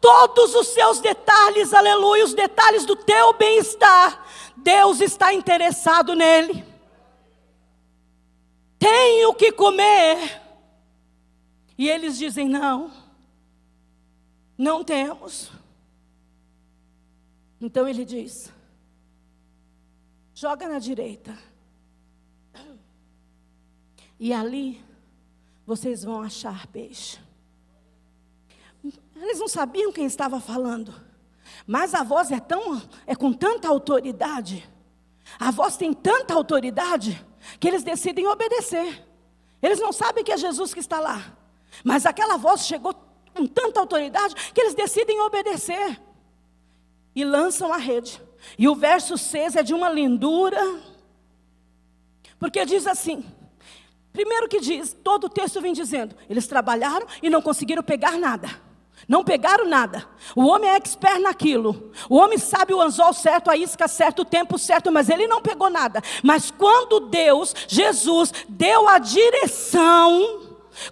Todos 0.00 0.54
os 0.54 0.68
seus 0.68 1.00
detalhes, 1.00 1.72
aleluia, 1.74 2.24
os 2.24 2.34
detalhes 2.34 2.84
do 2.84 2.96
teu 2.96 3.32
bem-estar, 3.34 4.25
Deus 4.56 5.00
está 5.00 5.32
interessado 5.32 6.14
nele. 6.14 6.64
Tenho 8.78 9.34
que 9.34 9.52
comer. 9.52 10.42
E 11.78 11.88
eles 11.88 12.16
dizem: 12.16 12.48
não, 12.48 12.90
não 14.56 14.82
temos. 14.82 15.50
Então 17.60 17.86
ele 17.88 18.04
diz: 18.04 18.52
joga 20.34 20.68
na 20.68 20.78
direita. 20.78 21.36
E 24.18 24.32
ali 24.32 24.82
vocês 25.66 26.02
vão 26.02 26.22
achar 26.22 26.66
peixe. 26.68 27.18
Eles 29.14 29.38
não 29.38 29.48
sabiam 29.48 29.92
quem 29.92 30.06
estava 30.06 30.40
falando. 30.40 31.05
Mas 31.66 31.94
a 31.94 32.02
voz 32.02 32.30
é 32.30 32.38
tão 32.38 32.80
é 33.06 33.14
com 33.14 33.32
tanta 33.32 33.68
autoridade. 33.68 34.68
A 35.38 35.50
voz 35.50 35.76
tem 35.76 35.92
tanta 35.92 36.34
autoridade 36.34 37.24
que 37.58 37.66
eles 37.66 37.82
decidem 37.82 38.26
obedecer. 38.26 39.04
Eles 39.60 39.80
não 39.80 39.92
sabem 39.92 40.22
que 40.22 40.32
é 40.32 40.36
Jesus 40.36 40.72
que 40.72 40.80
está 40.80 41.00
lá. 41.00 41.36
Mas 41.82 42.06
aquela 42.06 42.36
voz 42.36 42.66
chegou 42.66 42.94
com 43.34 43.46
tanta 43.46 43.80
autoridade 43.80 44.34
que 44.52 44.60
eles 44.60 44.74
decidem 44.74 45.20
obedecer. 45.20 46.00
E 47.14 47.24
lançam 47.24 47.72
a 47.72 47.78
rede. 47.78 48.20
E 48.58 48.68
o 48.68 48.74
verso 48.74 49.18
6 49.18 49.56
é 49.56 49.62
de 49.62 49.74
uma 49.74 49.88
lindura. 49.88 50.60
Porque 52.38 52.64
diz 52.64 52.86
assim: 52.86 53.24
primeiro 54.12 54.48
que 54.48 54.60
diz, 54.60 54.92
todo 54.92 55.24
o 55.24 55.30
texto 55.30 55.60
vem 55.60 55.72
dizendo, 55.72 56.14
eles 56.28 56.46
trabalharam 56.46 57.06
e 57.22 57.30
não 57.30 57.42
conseguiram 57.42 57.82
pegar 57.82 58.18
nada. 58.18 58.65
Não 59.08 59.22
pegaram 59.22 59.68
nada. 59.68 60.04
O 60.34 60.46
homem 60.46 60.68
é 60.70 60.76
expert 60.76 61.20
naquilo. 61.20 61.92
O 62.08 62.16
homem 62.16 62.38
sabe 62.38 62.74
o 62.74 62.80
anzol 62.80 63.12
certo, 63.12 63.50
a 63.50 63.56
isca 63.56 63.86
certo, 63.86 64.22
o 64.22 64.24
tempo 64.24 64.58
certo, 64.58 64.90
mas 64.90 65.08
ele 65.08 65.26
não 65.26 65.40
pegou 65.40 65.70
nada. 65.70 66.02
Mas 66.22 66.50
quando 66.50 67.00
Deus, 67.00 67.54
Jesus, 67.68 68.32
deu 68.48 68.88
a 68.88 68.98
direção, 68.98 70.40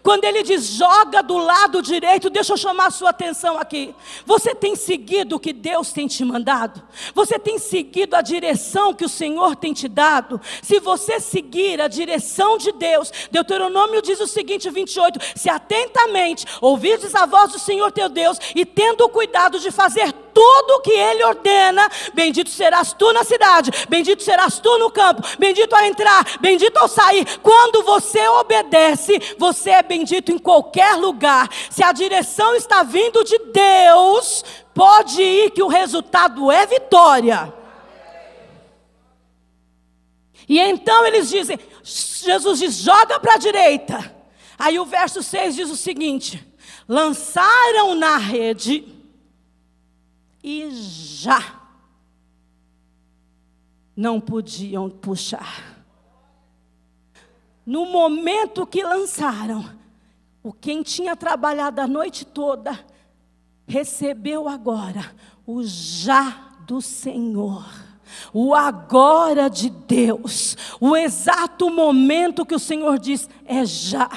quando 0.02 0.24
ele 0.24 0.42
diz 0.42 0.64
joga 0.66 1.22
do 1.22 1.36
lado 1.36 1.82
direito, 1.82 2.30
deixa 2.30 2.52
eu 2.52 2.56
chamar 2.56 2.86
a 2.86 2.90
sua 2.90 3.10
atenção 3.10 3.58
aqui. 3.58 3.94
Você 4.24 4.54
tem 4.54 4.76
seguido 4.76 5.36
o 5.36 5.40
que 5.40 5.52
Deus 5.52 5.92
tem 5.92 6.06
te 6.06 6.24
mandado? 6.24 6.82
Você 7.14 7.38
tem 7.38 7.58
seguido 7.58 8.16
a 8.16 8.22
direção 8.22 8.94
que 8.94 9.04
o 9.04 9.08
Senhor 9.08 9.56
tem 9.56 9.72
te 9.72 9.88
dado? 9.88 10.40
Se 10.62 10.80
você 10.80 11.20
seguir 11.20 11.80
a 11.80 11.88
direção 11.88 12.56
de 12.58 12.72
Deus, 12.72 13.12
Deuteronômio 13.30 14.02
diz 14.02 14.20
o 14.20 14.26
seguinte, 14.26 14.70
28: 14.70 15.18
se 15.34 15.48
atentamente 15.48 16.46
ouvirdes 16.60 17.14
a 17.14 17.26
voz 17.26 17.52
do 17.52 17.58
Senhor 17.58 17.92
teu 17.92 18.08
Deus 18.08 18.38
e 18.54 18.64
tendo 18.64 19.08
cuidado 19.08 19.58
de 19.58 19.70
fazer 19.70 20.12
tudo 20.12 20.74
o 20.74 20.80
que 20.80 20.90
Ele 20.90 21.22
ordena, 21.24 21.88
bendito 22.12 22.50
serás 22.50 22.92
tu 22.92 23.12
na 23.12 23.22
cidade, 23.22 23.70
bendito 23.88 24.22
serás 24.22 24.58
tu 24.58 24.78
no 24.78 24.90
campo, 24.90 25.22
bendito 25.38 25.72
ao 25.74 25.84
entrar, 25.84 26.24
bendito 26.40 26.76
ao 26.76 26.88
sair. 26.88 27.38
Quando 27.40 27.82
você 27.84 28.26
obedece, 28.28 29.36
você 29.38 29.73
é 29.74 29.82
bendito 29.82 30.32
em 30.32 30.38
qualquer 30.38 30.96
lugar. 30.96 31.48
Se 31.70 31.82
a 31.82 31.92
direção 31.92 32.54
está 32.54 32.82
vindo 32.82 33.22
de 33.24 33.38
Deus, 33.38 34.44
pode 34.72 35.22
ir 35.22 35.50
que 35.50 35.62
o 35.62 35.68
resultado 35.68 36.50
é 36.50 36.66
vitória. 36.66 37.52
E 40.48 40.58
então 40.58 41.06
eles 41.06 41.28
dizem, 41.28 41.58
Jesus 41.82 42.58
diz: 42.58 42.74
joga 42.76 43.18
para 43.18 43.34
a 43.34 43.38
direita. 43.38 44.14
Aí 44.58 44.78
o 44.78 44.84
verso 44.84 45.22
6 45.22 45.54
diz 45.54 45.70
o 45.70 45.76
seguinte: 45.76 46.46
lançaram 46.88 47.94
na 47.94 48.16
rede 48.16 48.86
e 50.42 50.70
já 50.70 51.60
não 53.96 54.20
podiam 54.20 54.90
puxar. 54.90 55.73
No 57.66 57.86
momento 57.86 58.66
que 58.66 58.82
lançaram, 58.82 59.64
o 60.42 60.52
quem 60.52 60.82
tinha 60.82 61.16
trabalhado 61.16 61.80
a 61.80 61.86
noite 61.86 62.24
toda 62.24 62.78
recebeu 63.66 64.48
agora 64.48 65.10
o 65.46 65.62
já 65.62 66.50
do 66.66 66.80
Senhor. 66.80 67.64
O 68.32 68.54
agora 68.54 69.48
de 69.48 69.70
Deus, 69.70 70.56
o 70.80 70.96
exato 70.96 71.70
momento 71.70 72.44
que 72.44 72.54
o 72.54 72.58
Senhor 72.58 72.98
diz 72.98 73.28
é 73.44 73.64
já. 73.64 74.10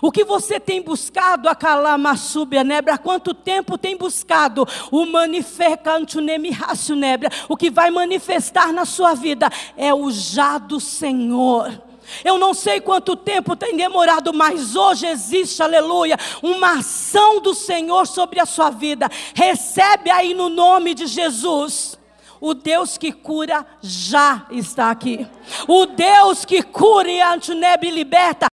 O 0.00 0.12
que 0.12 0.24
você 0.24 0.60
tem 0.60 0.80
buscado 0.80 1.48
a 1.48 1.54
calamassúbia 1.54 2.62
nebra? 2.62 2.94
Há 2.94 2.98
quanto 2.98 3.34
tempo 3.34 3.76
tem 3.76 3.96
buscado 3.96 4.66
o 4.90 5.04
manifecantunemi 5.06 6.50
nebra? 6.96 7.30
O 7.48 7.56
que 7.56 7.70
vai 7.70 7.90
manifestar 7.90 8.72
na 8.72 8.84
sua 8.84 9.14
vida 9.14 9.48
é 9.76 9.92
o 9.92 10.10
já 10.10 10.58
do 10.58 10.78
Senhor. 10.78 11.91
Eu 12.24 12.38
não 12.38 12.54
sei 12.54 12.80
quanto 12.80 13.16
tempo 13.16 13.56
tem 13.56 13.76
demorado, 13.76 14.32
mas 14.32 14.76
hoje 14.76 15.06
existe, 15.06 15.62
aleluia, 15.62 16.16
uma 16.42 16.78
ação 16.78 17.40
do 17.40 17.54
Senhor 17.54 18.06
sobre 18.06 18.40
a 18.40 18.46
sua 18.46 18.70
vida. 18.70 19.08
Recebe 19.34 20.10
aí 20.10 20.34
no 20.34 20.48
nome 20.48 20.94
de 20.94 21.06
Jesus. 21.06 21.98
O 22.40 22.54
Deus 22.54 22.98
que 22.98 23.12
cura 23.12 23.64
já 23.80 24.46
está 24.50 24.90
aqui. 24.90 25.26
O 25.68 25.86
Deus 25.86 26.44
que 26.44 26.62
cura 26.62 27.10
e 27.10 27.20
antunebe 27.20 27.88
liberta 27.90 28.46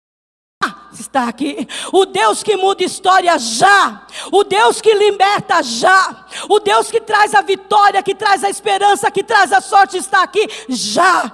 está 0.91 1.27
aqui. 1.27 1.67
O 1.91 2.05
Deus 2.05 2.43
que 2.43 2.57
muda 2.57 2.83
história 2.83 3.37
já. 3.37 4.05
O 4.31 4.43
Deus 4.43 4.81
que 4.81 4.93
liberta 4.93 5.61
já. 5.61 6.25
O 6.49 6.59
Deus 6.59 6.89
que 6.89 6.99
traz 6.99 7.33
a 7.33 7.41
vitória, 7.41 8.03
que 8.03 8.15
traz 8.15 8.43
a 8.43 8.49
esperança, 8.49 9.11
que 9.11 9.23
traz 9.23 9.51
a 9.51 9.61
sorte 9.61 9.97
está 9.97 10.23
aqui 10.23 10.47
já. 10.69 11.31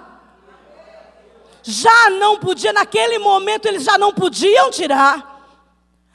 Já 1.64 2.10
não 2.10 2.38
podia, 2.38 2.74
naquele 2.74 3.18
momento 3.18 3.66
eles 3.66 3.84
já 3.84 3.98
não 3.98 4.14
podiam 4.14 4.70
tirar. 4.70 5.32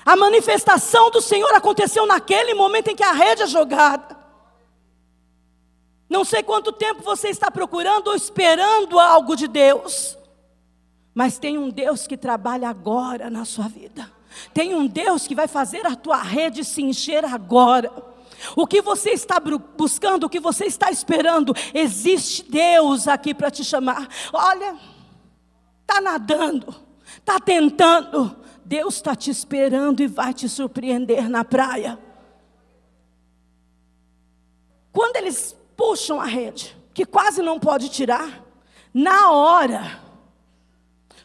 A 0.04 0.14
manifestação 0.14 1.10
do 1.10 1.20
Senhor 1.20 1.52
aconteceu 1.54 2.06
naquele 2.06 2.54
momento 2.54 2.88
em 2.88 2.96
que 2.96 3.02
a 3.02 3.12
rede 3.12 3.42
é 3.42 3.46
jogada. 3.46 4.16
Não 6.08 6.24
sei 6.24 6.42
quanto 6.42 6.72
tempo 6.72 7.02
você 7.02 7.28
está 7.28 7.50
procurando 7.50 8.08
ou 8.08 8.14
esperando 8.14 8.98
algo 8.98 9.34
de 9.34 9.48
Deus. 9.48 10.16
Mas 11.14 11.38
tem 11.38 11.58
um 11.58 11.68
Deus 11.68 12.06
que 12.06 12.16
trabalha 12.16 12.68
agora 12.68 13.28
na 13.28 13.44
sua 13.44 13.68
vida. 13.68 14.10
Tem 14.54 14.74
um 14.74 14.86
Deus 14.86 15.26
que 15.26 15.34
vai 15.34 15.48
fazer 15.48 15.86
a 15.86 15.96
tua 15.96 16.22
rede 16.22 16.64
se 16.64 16.82
encher 16.82 17.24
agora. 17.24 17.90
O 18.54 18.66
que 18.66 18.80
você 18.80 19.10
está 19.10 19.40
buscando, 19.76 20.24
o 20.24 20.28
que 20.28 20.40
você 20.40 20.66
está 20.66 20.90
esperando, 20.90 21.54
existe 21.74 22.44
Deus 22.44 23.08
aqui 23.08 23.34
para 23.34 23.50
te 23.50 23.64
chamar. 23.64 24.08
Olha, 24.32 24.76
está 25.88 26.00
nadando, 26.02 26.74
está 27.16 27.40
tentando. 27.40 28.36
Deus 28.62 28.96
está 28.96 29.16
te 29.16 29.30
esperando 29.30 30.02
e 30.02 30.06
vai 30.06 30.34
te 30.34 30.46
surpreender 30.46 31.26
na 31.30 31.42
praia. 31.42 31.98
Quando 34.92 35.16
eles 35.16 35.56
puxam 35.74 36.20
a 36.20 36.26
rede, 36.26 36.76
que 36.92 37.06
quase 37.06 37.40
não 37.40 37.58
pode 37.58 37.88
tirar, 37.88 38.44
na 38.92 39.30
hora, 39.30 40.02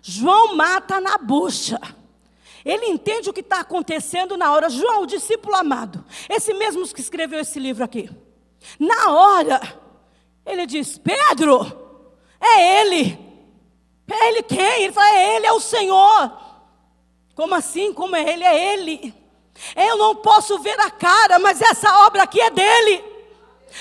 João 0.01 0.55
mata 0.55 1.01
na 1.01 1.17
bucha. 1.17 1.79
Ele 2.63 2.85
entende 2.85 3.29
o 3.29 3.33
que 3.33 3.41
está 3.41 3.59
acontecendo 3.59 4.37
na 4.37 4.53
hora. 4.53 4.69
João, 4.69 5.01
o 5.01 5.07
discípulo 5.07 5.55
amado, 5.55 6.05
esse 6.29 6.53
mesmo 6.53 6.87
que 6.93 7.01
escreveu 7.01 7.41
esse 7.41 7.59
livro 7.59 7.83
aqui. 7.83 8.09
Na 8.79 9.11
hora, 9.11 9.59
ele 10.45 10.65
diz: 10.65 10.97
Pedro, 10.97 11.65
é 12.39 12.81
ele. 12.81 13.32
É 14.09 14.27
ele 14.27 14.43
quem? 14.43 14.83
Ele 14.83 14.93
fala: 14.93 15.15
é 15.15 15.35
ele, 15.35 15.47
é 15.47 15.53
o 15.53 15.59
Senhor. 15.59 16.31
Como 17.35 17.55
assim? 17.55 17.93
Como 17.93 18.15
é 18.15 18.21
ele? 18.33 18.43
É 18.43 18.73
ele. 18.73 19.13
Eu 19.75 19.97
não 19.97 20.15
posso 20.15 20.59
ver 20.59 20.79
a 20.79 20.89
cara, 20.89 21.39
mas 21.39 21.61
essa 21.61 22.05
obra 22.05 22.23
aqui 22.23 22.39
é 22.41 22.49
dele. 22.49 23.03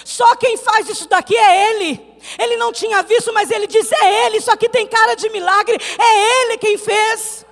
Só 0.04 0.34
quem 0.36 0.56
faz 0.56 0.88
isso 0.88 1.08
daqui 1.08 1.36
é 1.36 1.70
ele. 1.70 2.12
Ele 2.38 2.56
não 2.56 2.72
tinha 2.72 3.02
visto, 3.02 3.32
mas 3.32 3.50
ele 3.50 3.66
disse: 3.66 3.94
É 3.94 4.26
ele, 4.26 4.38
isso 4.38 4.50
aqui 4.50 4.68
tem 4.68 4.86
cara 4.86 5.14
de 5.14 5.28
milagre, 5.30 5.76
é 5.98 6.42
ele 6.42 6.58
quem 6.58 6.78
fez. 6.78 7.44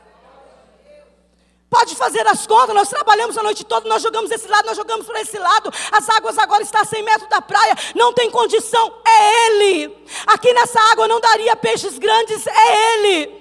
Pode 1.70 1.94
fazer 1.94 2.26
as 2.26 2.48
contas, 2.48 2.74
nós 2.74 2.88
trabalhamos 2.88 3.38
a 3.38 3.44
noite 3.44 3.64
toda, 3.64 3.88
nós 3.88 4.02
jogamos 4.02 4.28
esse 4.32 4.48
lado, 4.48 4.66
nós 4.66 4.76
jogamos 4.76 5.06
para 5.06 5.20
esse 5.20 5.38
lado, 5.38 5.72
as 5.92 6.08
águas 6.08 6.36
agora 6.36 6.64
estão 6.64 6.80
a 6.80 6.84
100 6.84 7.02
metros 7.04 7.30
da 7.30 7.40
praia, 7.40 7.76
não 7.94 8.12
tem 8.12 8.28
condição, 8.28 8.92
é 9.06 9.46
Ele. 9.46 9.96
Aqui 10.26 10.52
nessa 10.52 10.80
água 10.90 11.06
não 11.06 11.20
daria 11.20 11.54
peixes 11.54 11.96
grandes, 11.96 12.44
é 12.44 12.94
Ele. 12.94 13.39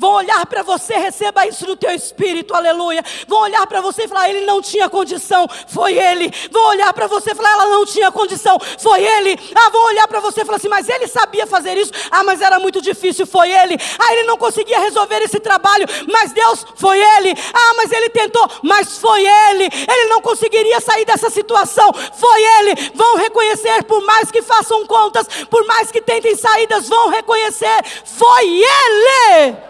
Vão 0.00 0.12
olhar 0.12 0.46
para 0.46 0.62
você, 0.62 0.94
receba 0.94 1.46
isso 1.46 1.66
no 1.66 1.76
teu 1.76 1.90
espírito, 1.90 2.54
aleluia. 2.54 3.04
Vão 3.28 3.40
olhar 3.40 3.66
para 3.66 3.82
você 3.82 4.04
e 4.04 4.08
falar: 4.08 4.30
ele 4.30 4.46
não 4.46 4.62
tinha 4.62 4.88
condição, 4.88 5.46
foi 5.68 5.92
ele. 5.92 6.32
Vão 6.50 6.68
olhar 6.68 6.90
para 6.94 7.06
você 7.06 7.32
e 7.32 7.34
falar: 7.34 7.52
ela 7.52 7.66
não 7.68 7.84
tinha 7.84 8.10
condição, 8.10 8.58
foi 8.78 9.04
ele. 9.04 9.38
Ah, 9.54 9.68
vão 9.68 9.84
olhar 9.88 10.08
para 10.08 10.18
você 10.20 10.40
e 10.40 10.44
falar 10.46 10.56
assim: 10.56 10.70
mas 10.70 10.88
ele 10.88 11.06
sabia 11.06 11.46
fazer 11.46 11.76
isso. 11.76 11.92
Ah, 12.10 12.24
mas 12.24 12.40
era 12.40 12.58
muito 12.58 12.80
difícil, 12.80 13.26
foi 13.26 13.50
ele. 13.50 13.76
Ah, 13.98 14.12
ele 14.14 14.22
não 14.22 14.38
conseguia 14.38 14.80
resolver 14.80 15.20
esse 15.20 15.38
trabalho, 15.38 15.86
mas 16.10 16.32
Deus 16.32 16.64
foi 16.76 16.98
ele. 16.98 17.34
Ah, 17.52 17.74
mas 17.76 17.92
ele 17.92 18.08
tentou, 18.08 18.50
mas 18.62 18.96
foi 18.96 19.26
ele. 19.26 19.64
Ele 19.64 20.08
não 20.08 20.22
conseguiria 20.22 20.80
sair 20.80 21.04
dessa 21.04 21.28
situação, 21.28 21.92
foi 21.92 22.42
ele. 22.42 22.90
Vão 22.94 23.16
reconhecer, 23.16 23.84
por 23.84 24.02
mais 24.06 24.30
que 24.30 24.40
façam 24.40 24.86
contas, 24.86 25.26
por 25.50 25.62
mais 25.66 25.92
que 25.92 26.00
tentem 26.00 26.34
saídas, 26.34 26.88
vão 26.88 27.10
reconhecer, 27.10 27.84
foi 28.02 28.62
ele. 28.64 29.69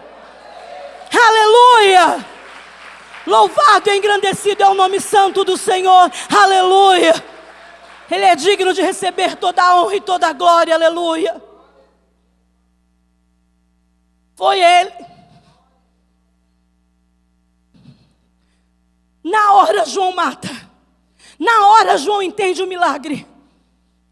Aleluia! 1.12 2.26
Louvado 3.26 3.90
e 3.90 3.96
engrandecido 3.96 4.62
é 4.62 4.68
o 4.68 4.74
nome 4.74 5.00
santo 5.00 5.44
do 5.44 5.56
Senhor. 5.56 6.10
Aleluia! 6.28 7.12
Ele 8.10 8.24
é 8.24 8.34
digno 8.34 8.72
de 8.72 8.82
receber 8.82 9.36
toda 9.36 9.62
a 9.62 9.80
honra 9.80 9.96
e 9.96 10.00
toda 10.00 10.28
a 10.28 10.32
glória. 10.32 10.74
Aleluia! 10.74 11.42
Foi 14.34 14.60
ele. 14.60 14.92
Na 19.22 19.52
hora 19.54 19.84
João 19.84 20.12
mata. 20.12 20.48
Na 21.38 21.68
hora 21.68 21.98
João 21.98 22.22
entende 22.22 22.62
o 22.62 22.66
milagre. 22.66 23.26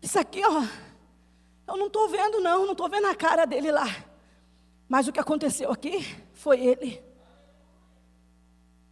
Isso 0.03 0.19
aqui, 0.19 0.43
ó. 0.45 0.63
Eu 1.67 1.77
não 1.77 1.87
estou 1.87 2.09
vendo, 2.09 2.41
não. 2.41 2.65
Não 2.65 2.73
estou 2.73 2.89
vendo 2.89 3.07
a 3.07 3.15
cara 3.15 3.47
dele 3.47 3.73
lá. 3.73 3.89
Mas 4.89 5.09
o 5.09 5.13
que 5.13 5.21
aconteceu 5.21 5.71
aqui 5.73 6.28
foi 6.49 6.61
ele. 6.61 7.03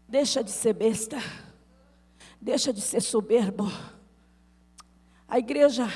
Deixa 0.07 0.45
de 0.45 0.51
ser 0.51 0.75
besta. 0.75 1.17
Deixa 2.39 2.71
de 2.71 2.83
ser 2.83 3.01
soberbo. 3.01 3.73
A 5.27 5.39
igreja, 5.39 5.91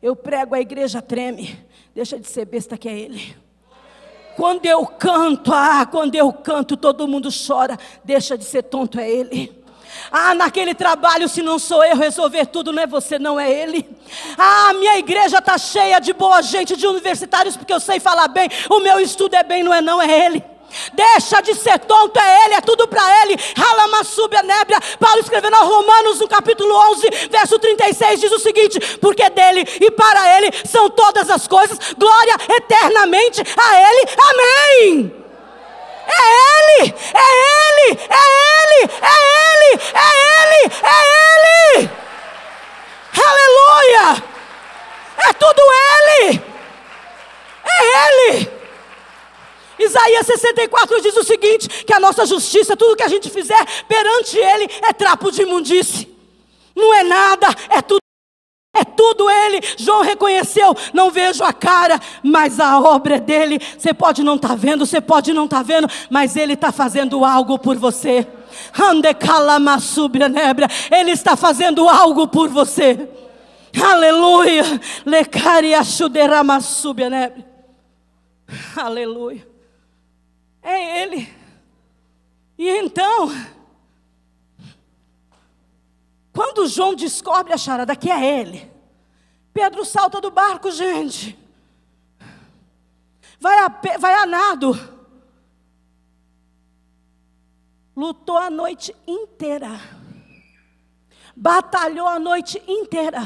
eu 0.00 0.14
prego, 0.14 0.54
a 0.54 0.60
igreja 0.60 1.02
treme. 1.02 1.58
Deixa 1.92 2.16
de 2.16 2.28
ser 2.28 2.44
besta 2.44 2.78
que 2.78 2.88
é 2.88 2.96
ele. 2.96 3.36
Quando 4.36 4.64
eu 4.66 4.86
canto, 4.86 5.52
ah, 5.52 5.84
quando 5.84 6.14
eu 6.14 6.32
canto, 6.32 6.76
todo 6.76 7.08
mundo 7.08 7.28
chora. 7.44 7.76
Deixa 8.04 8.38
de 8.38 8.44
ser 8.44 8.62
tonto, 8.62 9.00
é 9.00 9.10
ele. 9.10 9.52
Ah, 10.12 10.32
naquele 10.32 10.76
trabalho, 10.76 11.28
se 11.28 11.42
não 11.42 11.58
sou 11.58 11.84
eu 11.84 11.96
resolver 11.96 12.46
tudo, 12.46 12.72
não 12.72 12.84
é 12.84 12.86
você, 12.86 13.18
não 13.18 13.38
é 13.38 13.50
ele. 13.50 13.84
Ah, 14.38 14.72
minha 14.74 14.96
igreja 14.96 15.38
está 15.38 15.58
cheia 15.58 15.98
de 15.98 16.12
boa 16.12 16.40
gente, 16.40 16.76
de 16.76 16.86
universitários, 16.86 17.56
porque 17.56 17.72
eu 17.72 17.80
sei 17.80 17.98
falar 17.98 18.28
bem. 18.28 18.48
O 18.70 18.78
meu 18.78 19.00
estudo 19.00 19.34
é 19.34 19.42
bem, 19.42 19.64
não 19.64 19.74
é 19.74 19.80
não, 19.80 20.00
é 20.00 20.26
ele. 20.26 20.59
Deixa 20.92 21.40
de 21.40 21.54
ser 21.54 21.78
tonto, 21.80 22.18
é 22.18 22.44
Ele, 22.44 22.54
é 22.54 22.60
tudo 22.60 22.86
para 22.86 23.22
Ele. 23.22 23.36
Ralamassúbia 23.56 24.42
nébria. 24.42 24.78
Paulo 24.98 25.20
escrevendo 25.20 25.54
aos 25.54 25.68
Romanos, 25.68 26.20
no 26.20 26.28
capítulo 26.28 26.74
11, 26.92 27.28
verso 27.30 27.58
36, 27.58 28.20
diz 28.20 28.32
o 28.32 28.38
seguinte: 28.38 28.78
Porque 28.98 29.28
dele 29.30 29.66
e 29.80 29.90
para 29.90 30.36
Ele 30.36 30.50
são 30.64 30.90
todas 30.90 31.30
as 31.30 31.46
coisas, 31.46 31.78
glória 31.96 32.36
eternamente 32.56 33.40
a 33.56 33.90
Ele. 33.90 34.04
Amém. 34.30 35.20
É 36.06 36.82
Ele, 36.82 36.94
é 37.14 37.28
Ele, 37.40 38.00
é 38.08 38.24
Ele, 38.60 38.90
é 39.02 39.16
Ele, 39.50 39.80
é 39.94 40.08
Ele, 40.42 40.72
é 40.82 41.78
Ele. 41.78 41.90
Aleluia! 43.12 44.22
É 45.18 45.32
tudo 45.34 45.62
Ele, 45.62 46.42
é 47.64 48.34
Ele. 48.34 48.59
Isaías 49.80 50.26
64 50.26 51.00
diz 51.00 51.16
o 51.16 51.24
seguinte: 51.24 51.68
que 51.84 51.92
a 51.92 52.00
nossa 52.00 52.26
justiça, 52.26 52.76
tudo 52.76 52.96
que 52.96 53.02
a 53.02 53.08
gente 53.08 53.30
fizer 53.30 53.64
perante 53.88 54.36
Ele 54.36 54.68
é 54.82 54.92
trapo 54.92 55.30
de 55.32 55.42
imundície, 55.42 56.08
não 56.76 56.92
é 56.94 57.02
nada, 57.02 57.48
é 57.70 57.80
tudo. 57.80 58.00
É 58.72 58.84
tudo 58.84 59.28
Ele. 59.28 59.60
João 59.76 60.02
reconheceu. 60.02 60.74
Não 60.94 61.10
vejo 61.10 61.42
a 61.42 61.52
cara, 61.52 62.00
mas 62.22 62.60
a 62.60 62.78
obra 62.78 63.16
é 63.16 63.20
dele. 63.20 63.58
Você 63.76 63.92
pode 63.92 64.22
não 64.22 64.36
estar 64.36 64.50
tá 64.50 64.54
vendo, 64.54 64.86
você 64.86 65.00
pode 65.00 65.32
não 65.32 65.46
estar 65.46 65.58
tá 65.58 65.62
vendo, 65.64 65.88
mas 66.08 66.36
Ele 66.36 66.52
está 66.52 66.70
fazendo 66.70 67.24
algo 67.24 67.58
por 67.58 67.76
você. 67.76 68.26
Ele 70.90 71.10
está 71.10 71.36
fazendo 71.36 71.88
algo 71.88 72.28
por 72.28 72.48
você. 72.48 73.08
Aleluia. 73.82 74.64
Aleluia. 78.76 79.49
É 80.62 81.02
Ele. 81.02 81.40
E 82.58 82.68
então, 82.68 83.28
quando 86.32 86.68
João 86.68 86.94
descobre 86.94 87.52
a 87.52 87.58
charada 87.58 87.96
que 87.96 88.10
é 88.10 88.40
ele, 88.40 88.70
Pedro 89.52 89.84
salta 89.84 90.20
do 90.20 90.30
barco, 90.30 90.70
gente. 90.70 91.38
Vai 93.40 93.58
a, 93.58 93.68
vai 93.98 94.14
a 94.14 94.26
nado. 94.26 94.78
Lutou 97.96 98.36
a 98.36 98.50
noite 98.50 98.94
inteira. 99.06 99.80
Batalhou 101.34 102.06
a 102.06 102.18
noite 102.18 102.62
inteira. 102.68 103.20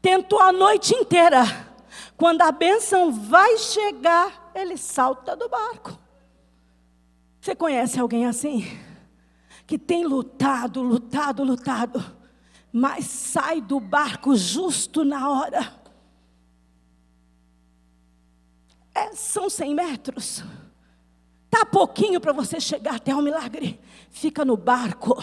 Tentou 0.00 0.40
a 0.40 0.50
noite 0.50 0.94
inteira. 0.94 1.69
Quando 2.20 2.42
a 2.42 2.52
bênção 2.52 3.10
vai 3.10 3.56
chegar, 3.56 4.52
ele 4.54 4.76
salta 4.76 5.34
do 5.34 5.48
barco. 5.48 5.98
Você 7.40 7.54
conhece 7.54 7.98
alguém 7.98 8.26
assim? 8.26 8.78
Que 9.66 9.78
tem 9.78 10.04
lutado, 10.04 10.82
lutado, 10.82 11.42
lutado, 11.42 12.04
mas 12.70 13.06
sai 13.06 13.62
do 13.62 13.80
barco 13.80 14.36
justo 14.36 15.02
na 15.02 15.30
hora. 15.30 15.72
É, 18.94 19.14
são 19.14 19.48
100 19.48 19.74
metros. 19.74 20.44
Tá 21.48 21.64
pouquinho 21.64 22.20
para 22.20 22.34
você 22.34 22.60
chegar 22.60 22.96
até 22.96 23.14
o 23.14 23.22
milagre. 23.22 23.80
Fica 24.10 24.44
no 24.44 24.58
barco. 24.58 25.16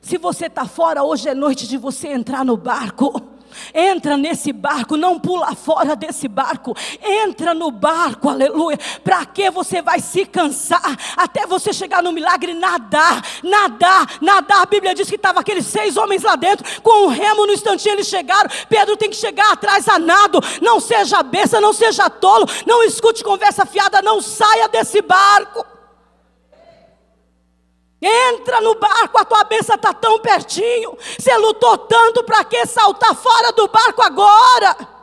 Se 0.00 0.16
você 0.16 0.46
está 0.46 0.64
fora, 0.64 1.04
hoje 1.04 1.28
é 1.28 1.34
noite 1.34 1.68
de 1.68 1.76
você 1.76 2.08
entrar 2.08 2.42
no 2.42 2.56
barco. 2.56 3.35
Entra 3.74 4.16
nesse 4.16 4.52
barco, 4.52 4.96
não 4.96 5.18
pula 5.18 5.54
fora 5.54 5.94
desse 5.96 6.28
barco. 6.28 6.74
Entra 7.02 7.54
no 7.54 7.70
barco, 7.70 8.28
aleluia. 8.28 8.78
Para 9.02 9.24
que 9.26 9.50
você 9.50 9.82
vai 9.82 10.00
se 10.00 10.24
cansar 10.26 10.96
até 11.16 11.46
você 11.46 11.72
chegar 11.72 12.02
no 12.02 12.12
milagre 12.12 12.54
nadar, 12.54 13.22
nadar, 13.42 14.18
nadar. 14.20 14.62
A 14.62 14.66
Bíblia 14.66 14.94
diz 14.94 15.08
que 15.08 15.16
estava 15.16 15.40
aqueles 15.40 15.66
seis 15.66 15.96
homens 15.96 16.22
lá 16.22 16.36
dentro 16.36 16.66
com 16.82 17.06
um 17.06 17.08
remo 17.08 17.46
no 17.46 17.52
instantinho 17.52 17.94
eles 17.94 18.06
chegaram. 18.06 18.50
Pedro 18.68 18.96
tem 18.96 19.10
que 19.10 19.16
chegar 19.16 19.52
atrás 19.52 19.88
a 19.88 19.98
nado. 19.98 20.40
Não 20.60 20.80
seja 20.80 21.22
besta, 21.22 21.60
não 21.60 21.72
seja 21.72 22.08
tolo, 22.10 22.46
não 22.66 22.82
escute 22.82 23.22
conversa 23.22 23.66
fiada, 23.66 24.02
não 24.02 24.20
saia 24.20 24.68
desse 24.68 25.02
barco. 25.02 25.75
Entra 28.00 28.60
no 28.60 28.74
barco, 28.74 29.18
a 29.18 29.24
tua 29.24 29.44
bênção 29.44 29.74
está 29.74 29.92
tão 29.92 30.18
pertinho. 30.20 30.96
Você 31.18 31.34
lutou 31.36 31.78
tanto 31.78 32.22
para 32.24 32.44
que 32.44 32.66
saltar 32.66 33.14
fora 33.14 33.52
do 33.52 33.66
barco 33.68 34.02
agora? 34.02 34.96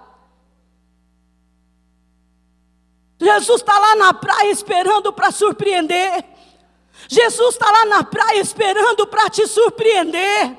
Jesus 3.19 3.61
está 3.61 3.79
lá 3.79 3.95
na 3.95 4.13
praia 4.13 4.51
esperando 4.51 5.11
para 5.11 5.31
surpreender. 5.31 6.23
Jesus 7.07 7.55
está 7.55 7.71
lá 7.71 7.85
na 7.85 8.03
praia 8.03 8.39
esperando 8.39 9.07
para 9.07 9.29
te 9.29 9.47
surpreender. 9.47 10.57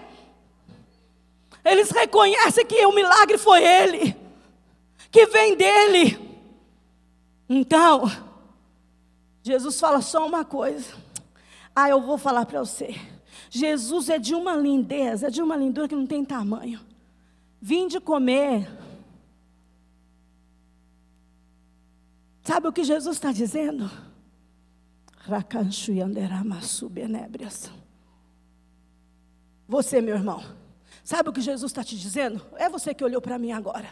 Eles 1.65 1.91
reconhecem 1.91 2.67
que 2.67 2.85
o 2.85 2.93
milagre 2.93 3.39
foi 3.39 3.63
Ele, 3.63 4.17
que 5.11 5.27
vem 5.27 5.57
dele. 5.57 6.21
Então, 7.49 8.11
Jesus 9.43 9.79
fala 9.79 10.03
só 10.03 10.27
uma 10.27 10.45
coisa. 10.45 11.04
Ah, 11.75 11.89
eu 11.89 12.01
vou 12.01 12.17
falar 12.17 12.47
para 12.47 12.61
você. 12.61 12.95
Jesus 13.51 14.09
é 14.09 14.19
de 14.19 14.35
uma 14.35 14.55
lindeza, 14.55 15.27
é 15.27 15.31
de 15.31 15.43
uma 15.43 15.57
lindura 15.57 15.89
que 15.89 15.97
não 15.97 16.07
tem 16.07 16.25
tamanho. 16.25 16.81
Vim 17.61 17.89
de 17.89 17.99
comer. 17.99 18.71
Sabe 22.43 22.69
o 22.69 22.73
que 22.73 22.85
Jesus 22.85 23.17
está 23.17 23.33
dizendo? 23.33 23.91
Você, 29.67 30.01
meu 30.01 30.15
irmão, 30.15 30.45
sabe 31.03 31.31
o 31.31 31.33
que 31.33 31.41
Jesus 31.41 31.73
está 31.73 31.83
te 31.83 31.99
dizendo? 31.99 32.45
É 32.57 32.69
você 32.69 32.93
que 32.93 33.03
olhou 33.03 33.21
para 33.21 33.39
mim 33.39 33.51
agora. 33.51 33.89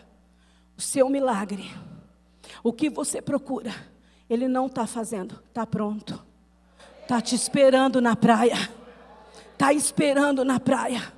O 0.77 0.83
seu 0.83 1.09
milagre, 1.09 1.71
o 2.62 2.73
que 2.73 2.90
você 2.90 3.23
procura, 3.23 3.73
Ele 4.29 4.47
não 4.49 4.66
está 4.66 4.87
fazendo, 4.87 5.42
está 5.49 5.66
pronto. 5.66 6.32
Está 7.12 7.20
te 7.20 7.35
esperando 7.35 8.01
na 8.01 8.16
praia. 8.16 8.70
Está 9.53 9.70
esperando 9.70 10.46
na 10.46 10.59
praia. 10.59 11.12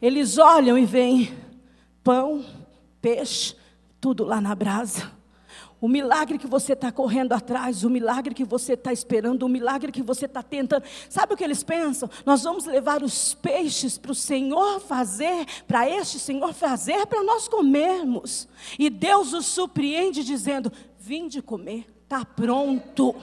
Eles 0.00 0.36
olham 0.36 0.76
e 0.76 0.84
veem 0.84 1.32
pão, 2.02 2.44
peixe, 3.00 3.54
tudo 4.00 4.24
lá 4.24 4.40
na 4.40 4.52
brasa. 4.52 5.12
O 5.80 5.86
milagre 5.86 6.38
que 6.38 6.46
você 6.48 6.72
está 6.72 6.90
correndo 6.90 7.34
atrás, 7.34 7.84
o 7.84 7.88
milagre 7.88 8.34
que 8.34 8.44
você 8.44 8.72
está 8.72 8.92
esperando, 8.92 9.44
o 9.44 9.48
milagre 9.48 9.92
que 9.92 10.02
você 10.02 10.26
está 10.26 10.42
tentando. 10.42 10.82
Sabe 11.08 11.34
o 11.34 11.36
que 11.36 11.44
eles 11.44 11.62
pensam? 11.62 12.10
Nós 12.26 12.42
vamos 12.42 12.64
levar 12.64 13.00
os 13.00 13.32
peixes 13.34 13.96
para 13.96 14.10
o 14.10 14.16
Senhor 14.16 14.80
fazer, 14.80 15.46
para 15.68 15.88
este 15.88 16.18
Senhor 16.18 16.52
fazer, 16.52 17.06
para 17.06 17.22
nós 17.22 17.46
comermos. 17.46 18.48
E 18.76 18.90
Deus 18.90 19.32
os 19.32 19.46
surpreende 19.46 20.24
dizendo: 20.24 20.72
Vinde 20.98 21.40
comer, 21.40 21.86
está 22.02 22.24
pronto. 22.24 23.14